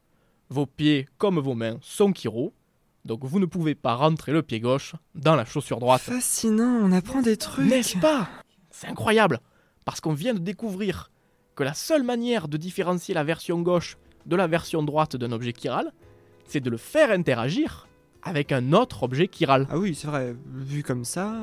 Vos 0.50 0.66
pieds 0.66 1.08
comme 1.20 1.40
vos 1.40 1.54
mains 1.54 1.78
sont 1.82 2.14
chiro, 2.14 2.54
donc 3.08 3.24
vous 3.24 3.40
ne 3.40 3.46
pouvez 3.46 3.74
pas 3.74 3.96
rentrer 3.96 4.32
le 4.32 4.44
pied 4.44 4.60
gauche 4.60 4.94
dans 5.16 5.36
la 5.36 5.46
chaussure 5.46 5.80
droite. 5.80 6.02
Fascinant, 6.02 6.80
on 6.84 6.92
apprend 6.92 7.22
des 7.22 7.38
trucs. 7.38 7.66
N'est-ce 7.66 7.98
pas? 7.98 8.30
C'est 8.70 8.88
incroyable, 8.88 9.40
parce 9.86 10.02
qu'on 10.02 10.14
vient 10.14 10.36
de 10.36 10.40
découvrir 10.40 11.10
que 11.56 11.64
la 11.64 11.74
seule 11.74 12.04
manière 12.04 12.48
de 12.48 12.58
différencier 12.58 13.16
la 13.16 13.24
version 13.24 13.62
gauche 13.62 13.98
de 14.28 14.36
la 14.36 14.46
version 14.46 14.84
droite 14.84 15.16
d'un 15.16 15.32
objet 15.32 15.54
chiral, 15.54 15.92
c'est 16.46 16.60
de 16.60 16.70
le 16.70 16.78
faire 16.78 17.10
interagir 17.10 17.88
avec 18.22 18.52
un 18.52 18.74
autre 18.74 19.04
objet 19.04 19.28
chiral. 19.28 19.68
Ah 19.72 19.78
oui, 19.78 19.96
c'est 19.96 20.08
vrai, 20.08 20.36
vu 20.54 20.84
comme 20.84 21.06
ça. 21.06 21.34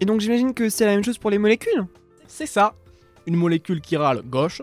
Et 0.00 0.04
donc 0.04 0.20
j'imagine 0.20 0.54
que 0.54 0.68
c'est 0.68 0.86
la 0.86 0.92
même 0.92 1.04
chose 1.04 1.18
pour 1.18 1.30
les 1.30 1.38
molécules? 1.38 1.86
C'est 2.26 2.46
ça. 2.46 2.74
Une 3.26 3.36
molécule 3.36 3.80
chirale 3.84 4.22
gauche 4.22 4.62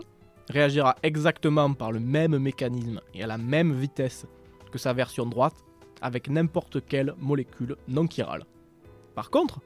réagira 0.50 0.96
exactement 1.02 1.72
par 1.72 1.92
le 1.92 2.00
même 2.00 2.36
mécanisme 2.38 3.00
et 3.14 3.22
à 3.22 3.26
la 3.26 3.38
même 3.38 3.72
vitesse 3.72 4.26
que 4.72 4.78
sa 4.78 4.92
version 4.92 5.24
droite 5.24 5.54
avec 6.02 6.28
n'importe 6.28 6.84
quelle 6.86 7.14
molécule 7.18 7.76
non 7.88 8.08
chirale. 8.08 8.44
Par 9.14 9.30
contre, 9.30 9.60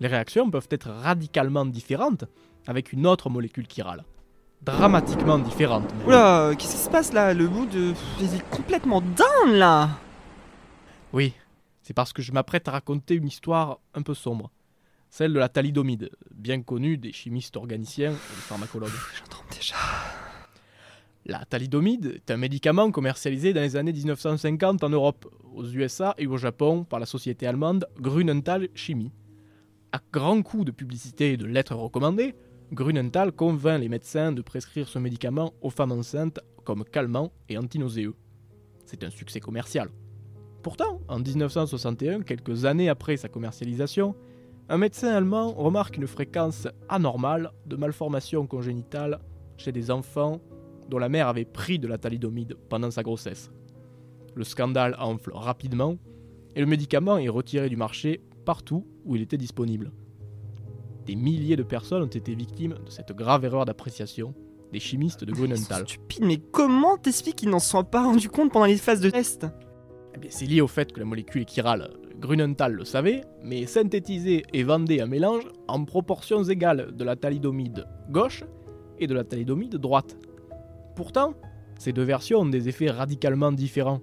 les 0.00 0.08
réactions 0.08 0.50
peuvent 0.50 0.68
être 0.70 0.90
radicalement 0.90 1.66
différentes 1.66 2.24
avec 2.66 2.92
une 2.92 3.06
autre 3.06 3.30
molécule 3.30 3.66
chirale. 3.68 4.04
Dramatiquement 4.62 5.38
différente. 5.38 5.92
même. 5.94 6.06
Oula, 6.08 6.52
qu'est-ce 6.58 6.72
qui 6.72 6.78
se 6.78 6.90
passe 6.90 7.12
là? 7.12 7.32
Le 7.32 7.46
bout 7.46 7.66
de. 7.66 7.94
Il 8.20 8.34
est 8.34 8.50
complètement 8.50 9.00
down 9.00 9.52
là 9.54 9.90
Oui, 11.12 11.32
c'est 11.82 11.94
parce 11.94 12.12
que 12.12 12.22
je 12.22 12.32
m'apprête 12.32 12.66
à 12.68 12.72
raconter 12.72 13.14
une 13.14 13.28
histoire 13.28 13.78
un 13.94 14.02
peu 14.02 14.14
sombre. 14.14 14.50
Celle 15.10 15.32
de 15.32 15.38
la 15.38 15.48
thalidomide, 15.48 16.10
bien 16.34 16.60
connue 16.60 16.98
des 16.98 17.12
chimistes 17.12 17.56
organiciens 17.56 18.10
et 18.10 18.34
des 18.34 18.42
pharmacologues. 18.42 18.90
J'entends 19.18 19.44
déjà. 19.56 19.76
La 21.30 21.44
thalidomide 21.44 22.06
est 22.06 22.30
un 22.30 22.38
médicament 22.38 22.90
commercialisé 22.90 23.52
dans 23.52 23.60
les 23.60 23.76
années 23.76 23.92
1950 23.92 24.82
en 24.82 24.88
Europe, 24.88 25.30
aux 25.54 25.66
USA 25.66 26.14
et 26.16 26.26
au 26.26 26.38
Japon 26.38 26.84
par 26.84 27.00
la 27.00 27.04
société 27.04 27.46
allemande 27.46 27.86
Grünenthal 28.00 28.68
Chemie. 28.74 29.12
À 29.92 30.00
grands 30.10 30.40
coups 30.40 30.64
de 30.64 30.70
publicité 30.70 31.34
et 31.34 31.36
de 31.36 31.44
lettres 31.44 31.74
recommandées, 31.74 32.34
Grünenthal 32.72 33.32
convainc 33.32 33.78
les 33.78 33.90
médecins 33.90 34.32
de 34.32 34.40
prescrire 34.40 34.88
ce 34.88 34.98
médicament 34.98 35.52
aux 35.60 35.68
femmes 35.68 35.92
enceintes 35.92 36.40
comme 36.64 36.82
calmant 36.82 37.30
et 37.50 37.58
antinauséeux. 37.58 38.14
C'est 38.86 39.04
un 39.04 39.10
succès 39.10 39.40
commercial. 39.40 39.90
Pourtant, 40.62 41.02
en 41.08 41.18
1961, 41.18 42.22
quelques 42.22 42.64
années 42.64 42.88
après 42.88 43.18
sa 43.18 43.28
commercialisation, 43.28 44.14
un 44.70 44.78
médecin 44.78 45.08
allemand 45.08 45.52
remarque 45.52 45.98
une 45.98 46.06
fréquence 46.06 46.68
anormale 46.88 47.52
de 47.66 47.76
malformations 47.76 48.46
congénitales 48.46 49.20
chez 49.58 49.72
des 49.72 49.90
enfants 49.90 50.40
dont 50.88 50.98
la 50.98 51.08
mère 51.08 51.28
avait 51.28 51.44
pris 51.44 51.78
de 51.78 51.86
la 51.86 51.98
thalidomide 51.98 52.56
pendant 52.68 52.90
sa 52.90 53.02
grossesse. 53.02 53.50
Le 54.34 54.44
scandale 54.44 54.96
enfle 54.98 55.32
rapidement 55.34 55.96
et 56.54 56.60
le 56.60 56.66
médicament 56.66 57.18
est 57.18 57.28
retiré 57.28 57.68
du 57.68 57.76
marché 57.76 58.20
partout 58.44 58.86
où 59.04 59.16
il 59.16 59.22
était 59.22 59.36
disponible. 59.36 59.92
Des 61.06 61.16
milliers 61.16 61.56
de 61.56 61.62
personnes 61.62 62.02
ont 62.02 62.06
été 62.06 62.34
victimes 62.34 62.76
de 62.84 62.90
cette 62.90 63.12
grave 63.12 63.44
erreur 63.44 63.64
d'appréciation 63.64 64.34
des 64.72 64.80
chimistes 64.80 65.24
de 65.24 65.32
Grunenthal. 65.32 65.88
stupides, 65.88 66.24
mais 66.24 66.36
comment 66.36 66.96
t'expliques 66.98 67.36
qu'ils 67.36 67.48
n'en 67.48 67.58
sont 67.58 67.84
pas 67.84 68.02
rendus 68.02 68.28
compte 68.28 68.52
pendant 68.52 68.66
les 68.66 68.76
phases 68.76 69.00
de 69.00 69.10
test? 69.10 69.46
Eh 70.14 70.18
bien, 70.18 70.30
c'est 70.30 70.46
lié 70.46 70.60
au 70.60 70.66
fait 70.66 70.92
que 70.92 71.00
la 71.00 71.06
molécule 71.06 71.42
est 71.42 71.50
chirale. 71.50 71.90
Grunenthal 72.20 72.72
le 72.72 72.84
savait, 72.84 73.22
mais 73.42 73.66
synthétisait 73.66 74.42
et 74.52 74.62
vendait 74.64 75.00
un 75.00 75.06
mélange 75.06 75.44
en 75.68 75.84
proportions 75.84 76.42
égales 76.44 76.94
de 76.94 77.04
la 77.04 77.16
thalidomide 77.16 77.86
gauche 78.10 78.44
et 78.98 79.06
de 79.06 79.14
la 79.14 79.24
thalidomide 79.24 79.76
droite. 79.76 80.16
Pourtant, 80.98 81.34
ces 81.78 81.92
deux 81.92 82.02
versions 82.02 82.40
ont 82.40 82.46
des 82.46 82.68
effets 82.68 82.90
radicalement 82.90 83.52
différents. 83.52 84.00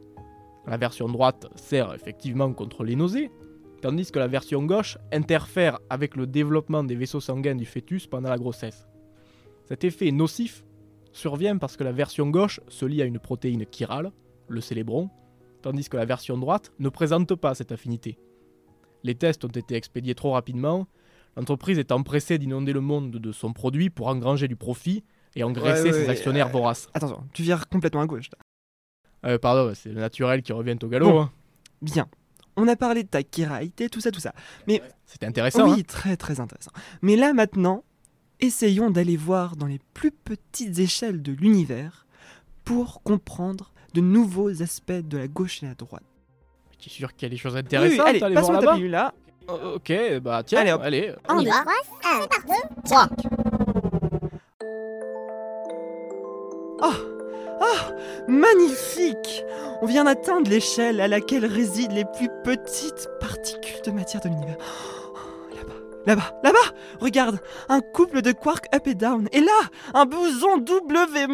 La 0.65 0.77
version 0.77 1.10
droite 1.10 1.45
sert 1.55 1.93
effectivement 1.93 2.53
contre 2.53 2.86
les 2.86 2.95
nausées, 2.95 3.31
tandis 3.81 4.10
que 4.13 4.17
la 4.17 4.29
version 4.29 4.63
gauche 4.63 4.97
interfère 5.12 5.79
avec 5.89 6.15
le 6.15 6.25
développement 6.25 6.86
des 6.86 6.95
vaisseaux 6.95 7.19
sanguins 7.19 7.55
du 7.55 7.65
fœtus 7.65 8.08
pendant 8.08 8.29
la 8.29 8.38
grossesse. 8.38 8.88
Cet 9.65 9.84
effet 9.84 10.10
nocif 10.12 10.63
survient 11.12 11.58
parce 11.58 11.75
que 11.75 11.84
la 11.84 11.91
version 11.91 12.29
gauche 12.29 12.62
se 12.69 12.86
lie 12.86 13.01
à 13.01 13.05
une 13.05 13.19
protéine 13.19 13.65
chirale, 13.69 14.13
le 14.47 14.62
célébron, 14.62 15.10
tandis 15.63 15.89
que 15.89 15.97
la 15.97 16.05
version 16.05 16.38
droite 16.38 16.71
ne 16.79 16.88
présente 16.88 17.36
pas 17.36 17.55
cette 17.55 17.73
affinité. 17.73 18.17
Les 19.03 19.15
tests 19.15 19.43
ont 19.43 19.49
été 19.49 19.75
expédiés 19.75 20.15
trop 20.15 20.31
rapidement, 20.31 20.88
l'entreprise 21.36 21.77
étant 21.77 22.01
pressée 22.03 22.38
d'inonder 22.38 22.71
le 22.71 22.79
monde 22.79 23.12
de 23.12 23.31
son 23.34 23.51
produit 23.51 23.89
pour 23.89 24.08
engranger 24.08 24.47
du 24.47 24.55
profit 24.55 25.03
et 25.36 25.43
engraisser 25.43 25.84
Ouais, 25.84 25.91
ouais, 25.91 26.04
ses 26.06 26.10
actionnaires 26.10 26.48
euh, 26.48 26.52
voraces. 26.52 26.88
Attends, 26.93 27.24
tu 27.34 27.43
vires 27.43 27.67
complètement 27.69 28.02
à 28.02 28.06
gauche. 28.06 28.30
là. 28.32 29.30
Euh, 29.32 29.38
pardon, 29.38 29.71
c'est 29.76 29.89
le 29.89 30.00
naturel 30.00 30.41
qui 30.41 30.54
revient 30.54 30.78
au 30.84 30.88
galop. 30.88 31.10
Bon. 31.12 31.21
hein. 31.24 31.32
Bien. 31.82 32.08
On 32.58 32.67
a 32.67 32.76
parlé 32.76 33.04
de 33.04 33.10
ta 33.10 33.19
chiralité, 33.21 33.89
tout 33.89 34.00
ça, 34.00 34.12
tout 34.12 34.19
ça. 34.19 34.34
C'était 35.06 35.26
intéressant. 35.26 35.69
oui, 35.74 35.80
hein. 35.82 35.84
très 35.88 36.15
très 36.15 36.39
intéressant. 36.39 36.71
Mais 37.02 37.15
là 37.15 37.34
maintenant, 37.34 37.84
essayons 38.39 38.91
d'aller 38.91 39.17
voir 39.17 39.56
dans 39.58 39.65
les 39.65 39.80
plus 39.93 40.12
petites 40.12 40.80
échelles 40.80 41.21
de 41.21 41.34
l'univers 41.34 42.06
pour 42.63 43.02
comprendre 43.04 43.74
de 43.93 44.02
nouveaux 44.02 44.62
aspects 44.62 44.91
de 44.91 45.17
la 45.17 45.28
gauche 45.28 45.63
et 45.63 45.65
la 45.67 45.76
droite. 45.76 46.04
Tu 46.80 46.89
es 46.89 46.91
sûr 46.93 47.13
qu'il 47.13 47.24
y 47.24 47.26
a 47.28 47.30
des 47.30 47.38
choses 47.38 47.54
Oui, 47.56 47.60
oui, 47.62 47.65
intéressantes 47.65 48.08
allez, 48.08 48.21
à 48.21 48.26
aller 48.28 48.36
passe-moi 48.36 48.60
voir 48.62 48.76
pilule 48.76 48.91
là. 48.91 49.13
Euh, 49.50 49.76
Ok, 49.76 49.93
bah 50.21 50.43
tiens, 50.43 50.62
Allez, 50.62 50.71
allez. 50.71 51.10
hop. 51.12 51.19
On 51.30 51.39
y 51.39 51.45
va. 51.45 51.63
Un, 52.04 52.19
deux, 52.48 52.82
trois. 52.86 53.08
Ah, 57.62 57.91
magnifique 58.28 59.43
On 59.82 59.86
vient 59.86 60.04
d'atteindre 60.04 60.50
l'échelle 60.50 61.00
à 61.02 61.08
laquelle 61.08 61.45
résident 61.45 61.93
les 61.93 62.06
plus 62.06 62.30
petites 62.43 63.08
particules 63.19 63.82
de 63.86 63.91
matière 63.91 64.21
de 64.21 64.30
l'univers. 64.30 64.58
Oh, 64.60 65.17
Là-bas, 65.56 65.74
là-bas, 66.06 66.39
là-bas 66.43 66.78
Regarde, 67.00 67.39
un 67.69 67.82
couple 67.82 68.21
de 68.21 68.32
quarks 68.32 68.67
up 68.76 68.88
et 68.88 68.95
down. 68.95 69.28
Et 69.32 69.39
là, 69.41 69.60
un 69.93 70.06
boson 70.06 70.58
W-. 70.58 71.28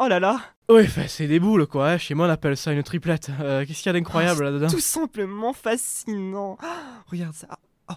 Oh 0.00 0.08
là 0.08 0.20
là 0.20 0.40
enfin, 0.70 1.02
c'est 1.08 1.26
des 1.26 1.40
boules 1.40 1.66
quoi. 1.66 1.96
Chez 1.98 2.14
moi, 2.14 2.26
on 2.26 2.30
appelle 2.30 2.56
ça 2.56 2.72
une 2.72 2.82
triplette. 2.82 3.30
Euh, 3.40 3.64
Qu'est-ce 3.66 3.78
qu'il 3.82 3.86
y 3.86 3.96
a 3.96 3.98
d'incroyable 3.98 4.40
Ah, 4.42 4.50
là-dedans 4.50 4.68
Tout 4.68 4.80
simplement 4.80 5.52
fascinant. 5.54 6.56
Ah, 6.62 7.02
regarde 7.10 7.34
ça. 7.34 7.46
Ah, 7.50 7.58
ah. 7.88 7.96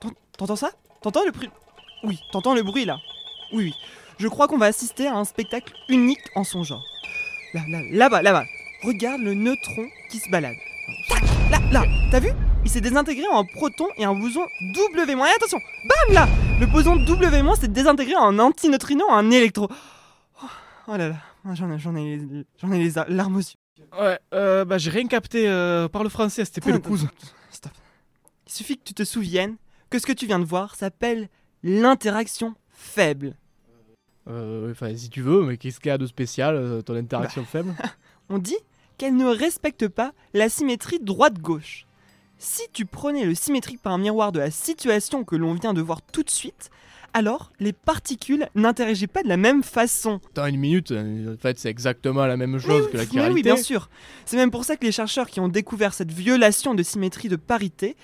T'en- 0.00 0.10
T'entends 0.38 0.56
ça? 0.56 0.70
T'entends 1.02 1.24
le 1.24 1.30
bruit? 1.30 1.50
Oui, 2.04 2.18
t'entends 2.32 2.54
le 2.54 2.62
bruit 2.62 2.84
là 2.84 2.96
Oui, 3.52 3.64
oui. 3.64 3.74
Je 4.22 4.28
crois 4.28 4.46
qu'on 4.46 4.56
va 4.56 4.66
assister 4.66 5.08
à 5.08 5.16
un 5.16 5.24
spectacle 5.24 5.72
unique 5.88 6.22
en 6.36 6.44
son 6.44 6.62
genre. 6.62 6.84
Là, 7.54 7.62
là, 7.68 7.80
là-bas, 7.90 8.22
là-bas. 8.22 8.44
Regarde 8.84 9.20
le 9.20 9.34
neutron 9.34 9.88
qui 10.12 10.20
se 10.20 10.30
balade. 10.30 10.54
Tac, 11.08 11.22
là, 11.50 11.58
là. 11.72 11.82
T'as 12.12 12.20
vu? 12.20 12.28
Il 12.64 12.70
s'est 12.70 12.80
désintégré 12.80 13.26
en 13.26 13.40
un 13.40 13.44
proton 13.44 13.88
et 13.96 14.04
un 14.04 14.14
boson 14.14 14.44
W-. 14.74 15.10
Et 15.10 15.34
attention, 15.34 15.58
bam 15.88 16.14
là 16.14 16.28
Le 16.60 16.66
boson 16.66 16.94
W- 17.04 17.56
s'est 17.60 17.66
désintégré 17.66 18.14
en 18.14 18.38
antineutrino, 18.38 19.10
un 19.10 19.28
électro. 19.32 19.68
Oh, 20.40 20.46
oh 20.86 20.96
là 20.96 21.08
là, 21.08 21.16
j'en 21.54 21.72
ai, 21.72 21.80
j'en 21.80 21.96
ai, 21.96 22.16
les- 22.18 22.44
j'en 22.60 22.70
ai 22.70 22.78
les 22.78 22.92
larmes 23.08 23.34
aux 23.34 23.40
yeux. 23.40 23.56
Ouais, 24.00 24.20
euh, 24.34 24.64
bah 24.64 24.78
j'ai 24.78 24.90
rien 24.90 25.08
capté 25.08 25.48
euh, 25.48 25.88
par 25.88 26.04
le 26.04 26.08
français, 26.10 26.44
c'était 26.44 26.70
le 26.70 26.78
cousin. 26.78 27.10
Stop. 27.50 27.72
Il 28.46 28.52
suffit 28.52 28.76
que 28.78 28.84
tu 28.84 28.94
te 28.94 29.02
souviennes 29.02 29.56
que 29.90 29.98
ce 29.98 30.06
que 30.06 30.12
tu 30.12 30.26
viens 30.26 30.38
de 30.38 30.44
voir 30.44 30.76
s'appelle 30.76 31.28
l'interaction 31.64 32.54
faible. 32.70 33.34
Euh, 34.28 34.70
enfin, 34.70 34.96
si 34.96 35.10
tu 35.10 35.20
veux, 35.22 35.42
mais 35.44 35.56
qu'est-ce 35.56 35.80
qu'il 35.80 35.88
y 35.88 35.92
a 35.92 35.98
de 35.98 36.06
spécial, 36.06 36.54
euh, 36.54 36.82
ton 36.82 36.94
interaction 36.94 37.44
faible? 37.44 37.74
On 38.28 38.38
dit 38.38 38.56
qu'elle 38.98 39.16
ne 39.16 39.26
respecte 39.26 39.88
pas 39.88 40.12
la 40.32 40.48
symétrie 40.48 41.00
droite-gauche. 41.00 41.86
Si 42.38 42.62
tu 42.72 42.86
prenais 42.86 43.24
le 43.24 43.34
symétrique 43.34 43.80
par 43.80 43.92
un 43.92 43.98
miroir 43.98 44.32
de 44.32 44.38
la 44.40 44.50
situation 44.50 45.24
que 45.24 45.36
l'on 45.36 45.54
vient 45.54 45.74
de 45.74 45.80
voir 45.80 46.02
tout 46.02 46.22
de 46.22 46.30
suite, 46.30 46.70
alors 47.14 47.52
les 47.60 47.72
particules 47.72 48.48
n'interagissaient 48.54 49.06
pas 49.06 49.22
de 49.22 49.28
la 49.28 49.36
même 49.36 49.62
façon. 49.62 50.20
Attends 50.30 50.46
une 50.46 50.58
minute, 50.58 50.92
euh, 50.92 51.34
en 51.34 51.38
fait, 51.38 51.58
c'est 51.58 51.68
exactement 51.68 52.26
la 52.26 52.36
même 52.36 52.58
chose 52.58 52.88
que 52.90 52.96
la 52.96 53.04
Mais 53.04 53.10
chiralité. 53.10 53.34
oui, 53.34 53.42
bien 53.42 53.56
sûr. 53.56 53.90
C'est 54.24 54.36
même 54.36 54.50
pour 54.50 54.64
ça 54.64 54.76
que 54.76 54.84
les 54.84 54.92
chercheurs 54.92 55.28
qui 55.28 55.40
ont 55.40 55.48
découvert 55.48 55.94
cette 55.94 56.10
violation 56.12 56.74
de 56.74 56.82
symétrie 56.82 57.28
de 57.28 57.36
parité 57.36 57.96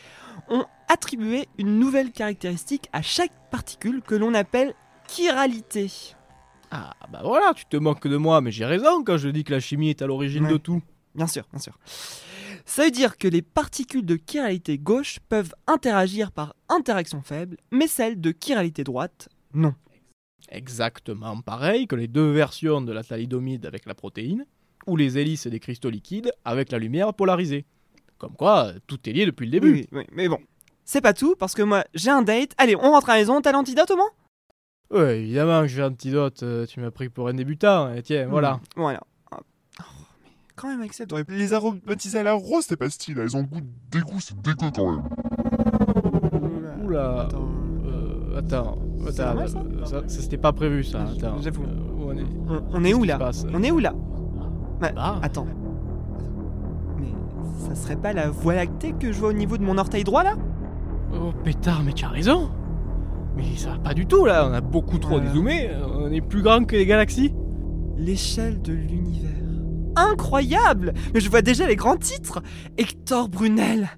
ont 0.48 0.66
attribué 0.88 1.48
une 1.58 1.78
nouvelle 1.78 2.10
caractéristique 2.10 2.88
à 2.92 3.02
chaque 3.02 3.32
particule 3.50 4.02
que 4.02 4.14
l'on 4.14 4.34
appelle 4.34 4.74
chiralité. 5.08 5.90
Ah 6.70 6.92
bah 7.10 7.20
voilà, 7.24 7.52
tu 7.54 7.64
te 7.66 7.76
moques 7.76 8.06
de 8.06 8.16
moi, 8.16 8.40
mais 8.40 8.50
j'ai 8.50 8.64
raison 8.66 9.02
quand 9.02 9.16
je 9.16 9.28
dis 9.28 9.42
que 9.44 9.52
la 9.52 9.60
chimie 9.60 9.90
est 9.90 10.02
à 10.02 10.06
l'origine 10.06 10.44
Ouais. 10.44 10.52
de 10.52 10.56
tout. 10.58 10.82
Bien 11.14 11.26
sûr, 11.26 11.44
bien 11.50 11.60
sûr. 11.60 11.78
Ça 12.66 12.84
veut 12.84 12.90
dire 12.90 13.16
que 13.16 13.26
les 13.26 13.40
particules 13.42 14.04
de 14.04 14.18
chiralité 14.30 14.76
gauche 14.78 15.18
peuvent 15.28 15.54
interagir 15.66 16.30
par 16.32 16.54
interaction 16.68 17.22
faible, 17.22 17.56
mais 17.70 17.86
celles 17.86 18.20
de 18.20 18.34
chiralité 18.38 18.84
droite, 18.84 19.28
non. 19.54 19.74
Exactement 20.50 21.40
pareil 21.40 21.86
que 21.86 21.96
les 21.96 22.08
deux 22.08 22.30
versions 22.30 22.80
de 22.80 22.92
la 22.92 23.02
thalidomide 23.02 23.66
avec 23.66 23.86
la 23.86 23.94
protéine, 23.94 24.44
ou 24.86 24.96
les 24.96 25.18
hélices 25.18 25.46
des 25.46 25.60
cristaux 25.60 25.90
liquides 25.90 26.32
avec 26.44 26.70
la 26.70 26.78
lumière 26.78 27.12
polarisée. 27.14 27.64
Comme 28.18 28.34
quoi, 28.34 28.72
tout 28.86 28.98
est 29.08 29.12
lié 29.12 29.26
depuis 29.26 29.46
le 29.46 29.52
début. 29.52 29.72
Oui, 29.72 29.88
oui, 29.92 30.04
mais 30.12 30.28
bon. 30.28 30.38
C'est 30.84 31.00
pas 31.02 31.12
tout, 31.12 31.34
parce 31.38 31.54
que 31.54 31.62
moi, 31.62 31.84
j'ai 31.94 32.10
un 32.10 32.22
date. 32.22 32.52
Allez, 32.58 32.74
on 32.76 32.90
rentre 32.92 33.10
à 33.10 33.14
la 33.14 33.20
maison, 33.20 33.40
t'as 33.40 33.52
l'antidote 33.52 33.90
au 33.90 33.96
moins? 33.96 34.10
Ouais, 34.90 35.20
évidemment 35.20 35.60
que 35.62 35.68
j'ai 35.68 35.82
un 35.82 35.88
antidote, 35.88 36.42
euh, 36.42 36.64
tu 36.66 36.80
m'as 36.80 36.90
pris 36.90 37.08
pour 37.10 37.28
un 37.28 37.34
débutant, 37.34 37.92
et 37.92 38.02
tiens, 38.02 38.26
voilà. 38.28 38.54
Hmm, 38.54 38.80
Voilà. 38.80 39.00
Ah, 39.30 39.36
oh, 39.80 39.84
mais 40.24 40.30
quand 40.56 40.68
même, 40.68 40.80
Axel, 40.80 41.06
t'aurais 41.06 41.24
Les 41.28 41.52
aromatiser 41.52 42.18
à 42.18 42.22
la 42.22 42.32
rose, 42.32 42.66
tes 42.66 42.76
pastilles, 42.76 43.14
là, 43.14 43.22
elles 43.24 43.36
ont 43.36 43.42
goût 43.42 43.60
de 43.60 43.66
dégoût, 43.90 44.18
c'est 44.20 44.40
dégueu 44.40 44.70
quand 44.74 44.90
même. 44.90 45.02
Oula. 46.84 47.20
Attends. 47.22 47.48
Euh, 47.86 48.38
attends, 48.38 48.78
C'est 49.10 49.20
attends, 49.20 49.34
normal, 49.34 49.48
ça 49.50 49.58
euh, 49.58 49.84
ça, 49.84 50.08
ça, 50.08 50.20
c'était 50.22 50.38
pas 50.38 50.52
prévu 50.52 50.82
ça. 50.84 51.02
Attends, 51.02 51.36
J'avoue. 51.42 51.64
euh, 51.64 51.92
où 51.94 52.04
on 52.10 52.16
est 52.16 52.24
On, 52.48 52.64
on 52.72 52.84
est 52.84 52.88
Qu'est-ce 52.88 52.96
où 52.96 53.04
là 53.04 53.30
On 53.52 53.62
est 53.62 53.70
où 53.70 53.78
là 53.78 53.92
Bah, 54.80 54.92
Bah. 54.92 55.18
Attends. 55.22 55.46
Mais 56.98 57.08
ça 57.68 57.74
serait 57.74 57.96
pas 57.96 58.14
la 58.14 58.30
voie 58.30 58.54
lactée 58.54 58.94
que 58.98 59.12
je 59.12 59.18
vois 59.18 59.28
au 59.28 59.32
niveau 59.34 59.58
de 59.58 59.64
mon 59.64 59.76
orteil 59.76 60.02
droit 60.04 60.22
là? 60.22 60.36
Oh 61.12 61.32
pétard, 61.44 61.82
mais 61.84 61.92
tu 61.92 62.04
as 62.06 62.08
raison. 62.08 62.50
Mais 63.38 63.56
ça 63.56 63.70
va 63.70 63.78
pas 63.78 63.94
du 63.94 64.04
tout 64.06 64.26
là, 64.26 64.46
on 64.46 64.52
a 64.52 64.60
beaucoup 64.60 64.98
trop 64.98 65.12
Voilà. 65.16 65.28
dézoomé, 65.30 65.70
on 65.94 66.12
est 66.12 66.20
plus 66.20 66.42
grand 66.42 66.64
que 66.66 66.76
les 66.76 66.84
galaxies. 66.86 67.32
L'échelle 67.96 68.60
de 68.60 68.72
l'univers. 68.72 69.30
Incroyable 69.96 70.94
Mais 71.14 71.20
je 71.20 71.28
vois 71.30 71.42
déjà 71.42 71.66
les 71.66 71.74
grands 71.76 71.96
titres 71.96 72.40
Hector 72.76 73.28
Brunel, 73.28 73.88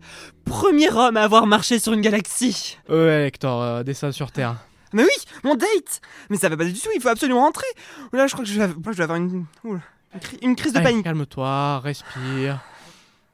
premier 0.44 0.90
homme 0.90 1.16
à 1.16 1.22
avoir 1.22 1.46
marché 1.46 1.78
sur 1.78 1.92
une 1.92 2.00
galaxie 2.00 2.78
Ouais, 2.88 3.26
Hector, 3.26 3.60
euh, 3.62 3.82
descends 3.82 4.12
sur 4.12 4.30
Terre. 4.32 4.56
Mais 4.92 5.02
oui, 5.02 5.10
mon 5.44 5.54
date 5.54 6.00
Mais 6.30 6.36
ça 6.36 6.48
va 6.48 6.56
pas 6.56 6.64
du 6.64 6.72
tout, 6.72 6.88
il 6.94 7.00
faut 7.02 7.08
absolument 7.08 7.40
rentrer 7.42 7.66
Là, 8.12 8.26
je 8.26 8.32
crois 8.32 8.44
que 8.44 8.50
je 8.50 8.58
vais, 8.60 8.68
je 8.68 8.90
vais 8.96 9.02
avoir 9.02 9.18
une, 9.18 9.44
oula, 9.64 9.80
une, 10.14 10.20
cri- 10.20 10.38
une 10.42 10.56
crise 10.56 10.72
de 10.72 10.80
panique. 10.80 11.04
calme-toi, 11.04 11.80
respire. 11.80 12.60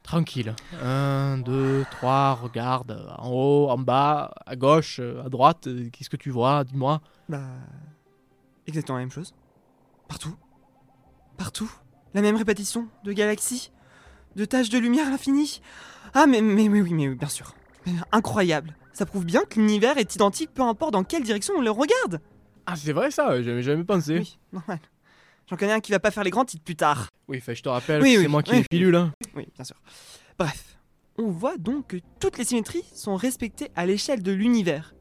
Tranquille. 0.06 0.54
Un, 0.82 1.38
deux, 1.38 1.84
trois, 1.90 2.34
regarde. 2.34 3.04
En 3.18 3.28
haut, 3.30 3.68
en 3.70 3.76
bas, 3.78 4.32
à 4.46 4.54
gauche, 4.54 5.00
à 5.00 5.28
droite. 5.28 5.66
euh, 5.66 5.88
Qu'est-ce 5.92 6.08
que 6.10 6.16
tu 6.16 6.30
vois 6.30 6.62
Dis-moi. 6.62 7.00
Bah. 7.28 7.40
Exactement 8.68 8.98
la 8.98 9.02
même 9.02 9.10
chose. 9.10 9.34
Partout. 10.08 10.36
Partout. 11.36 11.70
La 12.14 12.22
même 12.22 12.36
répétition 12.36 12.88
de 13.04 13.12
galaxies. 13.12 13.72
De 14.36 14.44
taches 14.44 14.68
de 14.68 14.78
lumière 14.78 15.08
à 15.08 15.10
l'infini. 15.10 15.60
Ah, 16.14 16.26
mais, 16.26 16.40
mais, 16.40 16.68
mais 16.68 16.80
oui, 16.82 16.92
mais 16.94 17.08
oui, 17.08 17.16
bien 17.16 17.28
sûr. 17.28 17.54
Mais 17.84 17.92
incroyable. 18.12 18.76
Ça 18.92 19.06
prouve 19.06 19.24
bien 19.24 19.42
que 19.44 19.58
l'univers 19.58 19.98
est 19.98 20.14
identique 20.14 20.54
peu 20.54 20.62
importe 20.62 20.92
dans 20.92 21.04
quelle 21.04 21.24
direction 21.24 21.54
on 21.58 21.62
le 21.62 21.70
regarde. 21.70 22.20
Ah, 22.66 22.76
c'est 22.76 22.92
vrai 22.92 23.10
ça, 23.10 23.42
j'avais 23.42 23.62
jamais 23.62 23.84
pensé. 23.84 24.18
Oui, 24.20 24.38
normal. 24.52 24.78
J'en 25.50 25.56
connais 25.56 25.72
un 25.72 25.80
qui 25.80 25.92
va 25.92 25.98
pas 26.00 26.10
faire 26.10 26.24
les 26.24 26.30
grands 26.30 26.44
titres 26.44 26.64
plus 26.64 26.76
tard. 26.76 27.08
Oui, 27.28 27.40
fait, 27.40 27.54
je 27.54 27.62
te 27.62 27.68
rappelle 27.68 28.02
Oui, 28.02 28.12
que 28.14 28.18
oui, 28.18 28.22
c'est 28.24 28.28
moi 28.28 28.42
qui 28.42 28.52
ai 28.52 28.58
les 28.58 28.64
pilules. 28.64 28.94
Hein. 28.94 29.12
Oui, 29.34 29.48
bien 29.54 29.64
sûr. 29.64 29.76
Bref, 30.38 30.78
on 31.18 31.30
voit 31.30 31.56
donc 31.56 31.88
que 31.88 31.96
toutes 32.20 32.38
les 32.38 32.44
symétries 32.44 32.84
sont 32.94 33.16
respectées 33.16 33.70
à 33.74 33.86
l'échelle 33.86 34.22
de 34.22 34.32
l'univers. 34.32 34.94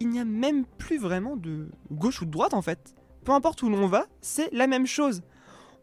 Il 0.00 0.08
n'y 0.08 0.20
a 0.20 0.24
même 0.24 0.64
plus 0.78 0.98
vraiment 0.98 1.36
de 1.36 1.68
gauche 1.90 2.22
ou 2.22 2.24
de 2.24 2.30
droite 2.30 2.54
en 2.54 2.62
fait. 2.62 2.94
Peu 3.24 3.32
importe 3.32 3.62
où 3.62 3.68
l'on 3.68 3.86
va, 3.86 4.06
c'est 4.20 4.52
la 4.52 4.66
même 4.66 4.86
chose. 4.86 5.22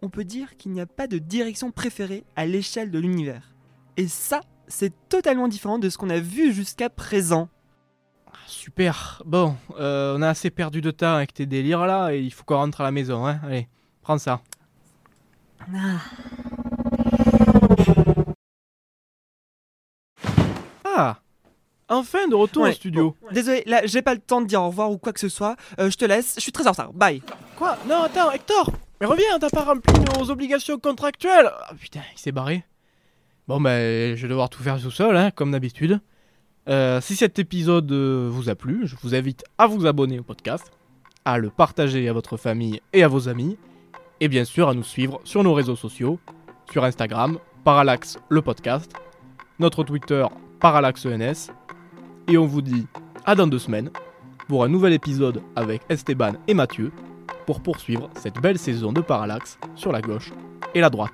On 0.02 0.10
peut 0.10 0.24
dire 0.24 0.58
qu'il 0.58 0.72
n'y 0.72 0.82
a 0.82 0.86
pas 0.86 1.08
de 1.08 1.18
direction 1.18 1.72
préférée 1.72 2.24
à 2.36 2.46
l'échelle 2.46 2.92
de 2.92 3.00
l'univers. 3.00 3.54
Et 3.98 4.08
ça, 4.08 4.42
c'est 4.68 4.94
totalement 5.10 5.48
différent 5.48 5.80
de 5.80 5.90
ce 5.90 5.98
qu'on 5.98 6.10
a 6.10 6.20
vu 6.20 6.54
jusqu'à 6.54 6.90
présent. 6.90 7.50
Ah, 8.28 8.38
Super. 8.48 9.22
Bon, 9.26 9.56
euh, 9.80 10.16
on 10.18 10.22
a 10.22 10.30
assez 10.30 10.50
perdu 10.50 10.82
de 10.82 10.92
temps 10.92 11.16
avec 11.16 11.34
tes 11.34 11.46
délires 11.46 11.86
là 11.86 12.12
et 12.14 12.20
il 12.22 12.32
faut 12.32 12.44
qu'on 12.44 12.58
rentre 12.58 12.82
à 12.82 12.84
la 12.86 12.92
maison. 12.92 13.26
Hein. 13.26 13.40
Allez, 13.44 13.68
prends 14.02 14.18
ça. 14.18 14.42
Ah 20.86 21.18
Enfin 21.92 22.28
de 22.28 22.36
retour 22.36 22.64
Ouais, 22.64 22.70
au 22.70 22.74
studio. 22.74 23.16
Désolé, 23.32 23.64
là, 23.66 23.82
j'ai 23.86 24.04
pas 24.04 24.14
le 24.14 24.20
temps 24.20 24.42
de 24.42 24.46
dire 24.48 24.62
au 24.62 24.68
revoir 24.68 24.92
ou 24.92 24.98
quoi 25.00 25.12
que 25.12 25.20
ce 25.20 25.30
soit. 25.30 25.56
Euh, 25.80 25.90
je 25.90 25.98
te 25.98 26.06
laisse, 26.06 26.36
je 26.36 26.42
suis 26.42 26.52
très 26.52 26.68
en 26.68 26.72
retard. 26.72 26.94
Bye. 26.94 27.24
Quoi? 27.58 27.78
Non, 27.88 28.04
attends, 28.04 28.32
Hector 28.32 28.72
Mais 29.02 29.08
reviens, 29.08 29.40
t'as 29.40 29.50
pas 29.50 29.64
rempli 29.64 29.94
nos 30.18 30.30
obligations 30.30 30.78
contractuelles 30.78 31.50
Ah 31.52 31.74
putain, 31.80 32.02
il 32.14 32.20
s'est 32.20 32.32
barré. 32.32 32.64
Bon, 33.48 33.60
ben, 33.60 34.16
je 34.16 34.22
vais 34.22 34.28
devoir 34.28 34.50
tout 34.52 34.62
faire 34.62 34.80
tout 34.80 34.92
seul, 34.92 35.18
hein, 35.18 35.32
comme 35.32 35.52
d'habitude. 35.52 36.00
Euh, 36.68 37.02
si 37.02 37.16
cet 37.16 37.40
épisode 37.40 37.92
euh, 37.92 38.30
vous 38.32 38.50
a 38.50 38.56
plu, 38.56 38.86
je 38.86 38.96
vous 39.02 39.16
invite 39.16 39.44
à 39.58 39.66
vous 39.66 39.88
abonner 39.88 40.20
au 40.20 40.24
podcast, 40.24 40.72
à 41.26 41.40
le 41.40 41.50
partager 41.50 42.08
à 42.08 42.14
votre 42.14 42.38
famille 42.38 42.82
et 42.94 43.02
à 43.02 43.08
vos 43.08 43.28
amis, 43.28 43.58
et 44.20 44.28
bien 44.28 44.46
sûr 44.46 44.70
à 44.70 44.74
nous 44.74 44.84
suivre 44.84 45.20
sur 45.24 45.44
nos 45.44 45.54
réseaux 45.54 45.76
sociaux, 45.76 46.20
sur 46.72 46.84
Instagram, 46.84 47.40
Parallax 47.64 48.18
le 48.30 48.42
podcast, 48.42 48.92
notre 49.60 49.84
Twitter, 49.84 50.26
ParallaxENS, 50.60 51.52
et 52.28 52.38
on 52.38 52.46
vous 52.46 52.62
dit 52.62 52.86
à 53.26 53.36
dans 53.36 53.48
deux 53.48 53.60
semaines 53.60 53.90
pour 54.48 54.64
un 54.64 54.68
nouvel 54.68 54.94
épisode 54.94 55.42
avec 55.56 55.82
Esteban 55.90 56.34
et 56.48 56.54
Mathieu 56.54 56.92
pour 57.46 57.62
poursuivre 57.62 58.10
cette 58.16 58.40
belle 58.40 58.58
saison 58.60 58.92
de 58.92 59.02
Parallax 59.02 59.58
sur 59.76 59.92
la 59.92 60.02
gauche 60.02 60.32
et 60.74 60.82
la 60.82 60.90
droite. 60.90 61.14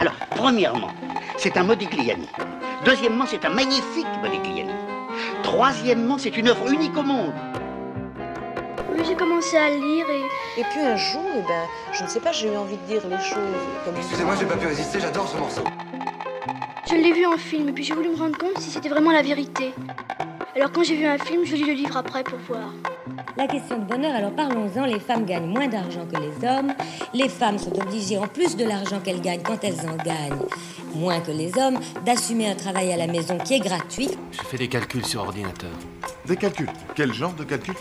Alors, 0.00 0.14
premièrement, 0.30 0.90
c'est 1.36 1.56
un 1.56 1.64
Modigliani. 1.64 2.28
Deuxièmement, 2.84 3.24
c'est 3.26 3.44
un 3.44 3.50
magnifique 3.50 4.06
Modigliani. 4.22 4.72
Troisièmement, 5.42 6.18
c'est 6.18 6.36
une 6.36 6.48
œuvre 6.48 6.70
unique 6.70 6.96
au 6.96 7.02
monde. 7.02 7.32
J'ai 9.06 9.14
commencé 9.14 9.56
à 9.56 9.70
lire 9.70 10.06
et 10.10 10.60
Et 10.60 10.64
puis 10.64 10.80
un 10.80 10.96
jour, 10.96 11.22
eh 11.36 11.42
ben, 11.42 11.64
je 11.92 12.04
ne 12.04 12.08
sais 12.08 12.20
pas, 12.20 12.32
j'ai 12.32 12.52
eu 12.52 12.56
envie 12.56 12.76
de 12.76 12.82
dire 12.86 13.02
les 13.08 13.18
choses 13.18 13.38
comme 13.84 13.96
Excusez-moi, 13.96 14.34
j'ai 14.38 14.46
pas 14.46 14.56
pu 14.56 14.66
résister, 14.66 15.00
j'adore 15.00 15.28
ce 15.28 15.36
morceau. 15.36 15.62
je 16.88 16.94
l'ai 16.94 17.12
vu 17.12 17.24
en 17.26 17.36
film 17.36 17.68
et 17.68 17.72
puis 17.72 17.84
j'ai 17.84 17.94
voulu 17.94 18.10
me 18.10 18.16
rendre 18.16 18.36
compte 18.36 18.58
si 18.58 18.70
c'était 18.70 18.88
vraiment 18.88 19.12
la 19.12 19.22
vérité. 19.22 19.72
Alors 20.56 20.72
quand 20.72 20.82
j'ai 20.82 20.96
vu 20.96 21.06
un 21.06 21.18
film, 21.18 21.44
je 21.44 21.54
lis 21.54 21.64
le 21.64 21.72
livre 21.72 21.96
après 21.96 22.24
pour 22.24 22.38
voir. 22.48 22.72
La 23.36 23.46
question 23.46 23.78
de 23.78 23.84
bonheur, 23.84 24.14
alors 24.14 24.32
parlons-en, 24.32 24.84
les 24.84 24.98
femmes 24.98 25.24
gagnent 25.24 25.46
moins 25.46 25.68
d'argent 25.68 26.04
que 26.12 26.18
les 26.20 26.48
hommes. 26.48 26.74
Les 27.14 27.28
femmes 27.28 27.58
sont 27.58 27.72
obligées, 27.80 28.18
en 28.18 28.26
plus 28.26 28.56
de 28.56 28.64
l'argent 28.64 28.98
qu'elles 29.00 29.20
gagnent 29.20 29.42
quand 29.42 29.62
elles 29.62 29.80
en 29.88 29.96
gagnent, 30.02 30.42
moins 30.94 31.20
que 31.20 31.30
les 31.30 31.56
hommes, 31.56 31.78
d'assumer 32.04 32.50
un 32.50 32.56
travail 32.56 32.92
à 32.92 32.96
la 32.96 33.06
maison 33.06 33.38
qui 33.38 33.54
est 33.54 33.60
gratuit. 33.60 34.10
Je 34.32 34.42
fais 34.42 34.58
des 34.58 34.68
calculs 34.68 35.06
sur 35.06 35.20
ordinateur. 35.20 35.70
Des 36.26 36.36
calculs. 36.36 36.68
Quel 36.96 37.12
genre 37.14 37.32
de 37.34 37.44
calcul? 37.44 37.74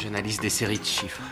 J'analyse 0.00 0.40
des 0.40 0.50
séries 0.50 0.78
de 0.78 0.84
chiffres. 0.84 1.22